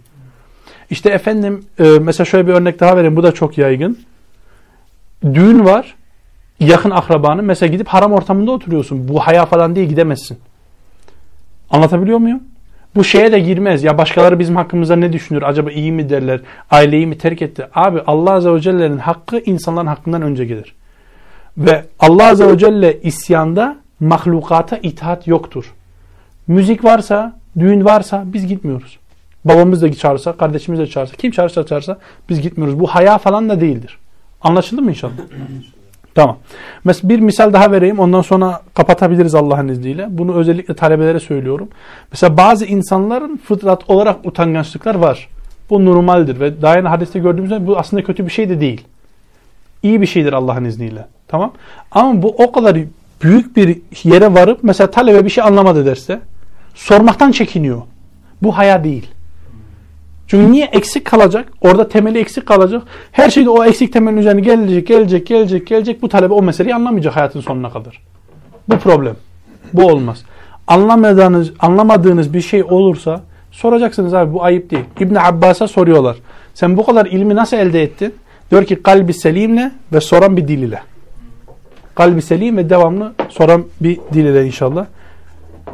İşte 0.91 1.11
efendim 1.11 1.65
e, 1.79 1.85
mesela 2.01 2.25
şöyle 2.25 2.47
bir 2.47 2.53
örnek 2.53 2.81
daha 2.81 2.97
vereyim. 2.97 3.17
Bu 3.17 3.23
da 3.23 3.33
çok 3.33 3.59
yaygın. 3.59 3.99
Düğün 5.25 5.65
var. 5.65 5.95
Yakın 6.61 6.91
akrabanın. 6.91 7.45
Mesela 7.45 7.73
gidip 7.73 7.89
haram 7.89 8.13
ortamında 8.13 8.51
oturuyorsun. 8.51 9.09
Bu 9.09 9.21
haya 9.21 9.47
falan 9.47 9.77
değil 9.77 9.89
gidemezsin. 9.89 10.39
Anlatabiliyor 11.73 12.19
muyum? 12.19 12.43
Bu 12.95 13.05
şeye 13.05 13.33
de 13.33 13.41
girmez. 13.41 13.85
Ya 13.85 13.99
başkaları 13.99 14.39
bizim 14.39 14.57
hakkımızda 14.57 14.97
ne 14.97 15.13
düşünür? 15.13 15.43
Acaba 15.43 15.71
iyi 15.71 15.93
mi 15.93 16.11
derler? 16.11 16.41
Aileyi 16.71 17.07
mi 17.07 17.19
terk 17.19 17.43
etti? 17.43 17.67
Abi 17.75 18.01
Allah 18.07 18.33
Azze 18.33 18.55
ve 18.55 18.61
Celle'nin 18.61 18.99
hakkı 18.99 19.39
insanların 19.39 19.87
hakkından 19.87 20.23
önce 20.23 20.45
gelir. 20.45 20.75
Ve 21.59 21.85
Allah 22.01 22.27
Azze 22.27 22.49
ve 22.49 22.59
Celle 22.59 23.01
isyanda 23.01 23.77
mahlukata 24.01 24.79
itaat 24.83 25.27
yoktur. 25.27 25.75
Müzik 26.47 26.85
varsa, 26.85 27.39
düğün 27.59 27.85
varsa 27.85 28.25
biz 28.27 28.47
gitmiyoruz. 28.47 28.99
Babamız 29.45 29.83
da 29.83 29.93
çağırsa, 29.93 30.33
kardeşimiz 30.33 30.81
de 30.81 30.87
çağırsa, 30.87 31.17
kim 31.17 31.31
çağırsa 31.31 31.67
çağırsa 31.67 31.99
biz 32.29 32.41
gitmiyoruz. 32.41 32.81
Bu 32.81 32.87
haya 32.87 33.19
falan 33.19 33.49
da 33.49 33.61
değildir. 33.61 33.99
Anlaşıldı 34.43 34.83
mı 34.83 34.91
inşallah? 34.91 35.13
Tamam. 36.15 36.37
Mesela 36.85 37.09
bir 37.09 37.19
misal 37.19 37.53
daha 37.53 37.73
vereyim. 37.73 37.99
Ondan 37.99 38.23
sonra 38.23 38.63
kapatabiliriz 38.75 39.35
Allah'ın 39.35 39.69
izniyle. 39.69 40.07
Bunu 40.11 40.35
özellikle 40.35 40.75
talebelere 40.75 41.21
söylüyorum. 41.21 41.69
Mesela 42.13 42.37
bazı 42.37 42.67
insanların 42.67 43.37
fıtrat 43.37 43.91
olarak 43.91 44.27
utangaçlıklar 44.27 44.95
var. 44.95 45.29
Bu 45.71 45.85
normaldir 45.85 46.41
ve 46.41 46.63
daha 46.63 46.77
yeni 46.77 46.89
hadiste 46.89 47.19
gördüğümüzde 47.19 47.67
bu 47.67 47.79
aslında 47.79 48.05
kötü 48.05 48.27
bir 48.27 48.31
şey 48.31 48.49
de 48.49 48.61
değil. 48.61 48.85
İyi 49.83 50.01
bir 50.01 50.07
şeydir 50.07 50.33
Allah'ın 50.33 50.65
izniyle. 50.65 51.07
Tamam. 51.29 51.53
Ama 51.93 52.23
bu 52.23 52.29
o 52.29 52.53
kadar 52.53 52.79
büyük 53.23 53.57
bir 53.57 53.81
yere 54.05 54.35
varıp 54.35 54.59
mesela 54.63 54.91
talebe 54.91 55.25
bir 55.25 55.31
şey 55.31 55.45
anlamadı 55.45 55.87
derse 55.87 56.21
sormaktan 56.75 57.33
çekiniyor. 57.33 57.83
Bu 58.43 58.59
haya 58.59 58.85
değil. 58.85 59.11
Çünkü 60.33 60.53
niye 60.53 60.67
eksik 60.67 61.05
kalacak? 61.05 61.49
Orada 61.61 61.89
temeli 61.89 62.19
eksik 62.19 62.47
kalacak. 62.47 62.83
Her 63.13 63.31
şeyde 63.31 63.51
o 63.51 63.65
eksik 63.65 63.93
temelin 63.93 64.17
üzerine 64.17 64.41
gelecek, 64.41 64.87
gelecek, 64.87 65.27
gelecek, 65.27 65.67
gelecek. 65.67 66.03
Bu 66.03 66.09
talebe 66.09 66.35
o 66.35 66.43
meseleyi 66.43 66.75
anlamayacak 66.75 67.17
hayatın 67.17 67.41
sonuna 67.41 67.71
kadar. 67.71 68.03
Bu 68.69 68.79
problem. 68.79 69.17
Bu 69.73 69.87
olmaz. 69.87 70.25
Anlamadığınız, 70.67 71.53
anlamadığınız 71.59 72.35
bir 72.35 72.41
şey 72.41 72.63
olursa 72.63 73.21
soracaksınız 73.51 74.15
abi 74.15 74.33
bu 74.33 74.45
ayıp 74.45 74.71
değil. 74.71 74.85
İbn 75.01 75.15
Abbas'a 75.15 75.69
soruyorlar. 75.69 76.17
Sen 76.55 76.77
bu 76.77 76.87
kadar 76.87 77.07
ilmi 77.07 77.35
nasıl 77.35 77.57
elde 77.57 77.83
ettin? 77.83 78.15
Diyor 78.51 78.65
ki 78.65 78.83
kalbi 78.83 79.15
selimle 79.15 79.73
ve 79.93 80.01
soran 80.01 80.37
bir 80.37 80.49
dil 80.49 80.63
ile. 80.63 80.83
Kalbi 81.95 82.23
selim 82.23 82.57
ve 82.57 82.71
devamlı 82.71 83.13
soran 83.29 83.65
bir 83.81 83.99
dil 84.13 84.25
ile 84.25 84.47
inşallah. 84.47 84.87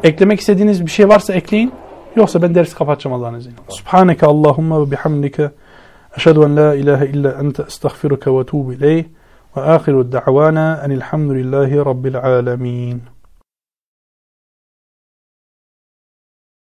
Eklemek 0.03 0.39
istediğiniz 0.39 0.85
bir 0.85 0.91
şey 0.91 1.09
varsa 1.09 1.33
ekleyin. 1.33 1.71
Yoksa 2.15 2.41
ben 2.41 2.55
dersi 2.55 2.75
kapatacağım 2.75 3.17
Allah'ın 3.17 3.39
izniyle. 3.39 3.57
Subhaneke 3.69 4.25
Allahumma 4.25 4.81
ve 4.81 4.91
bihamdike. 4.91 5.51
Eşhedü 6.17 6.39
en 6.39 6.57
la 6.57 6.75
ilahe 6.75 7.05
illa 7.05 7.31
ente 7.31 7.63
estağfiruke 7.63 8.31
ve 8.31 8.45
tuğbu 8.45 8.73
ileyh. 8.73 9.05
Ve 9.57 9.61
ahiru 9.61 10.11
da'vana 10.11 10.81
enilhamdülillahi 10.85 11.77
rabbil 11.77 12.17
alemin. 12.17 13.01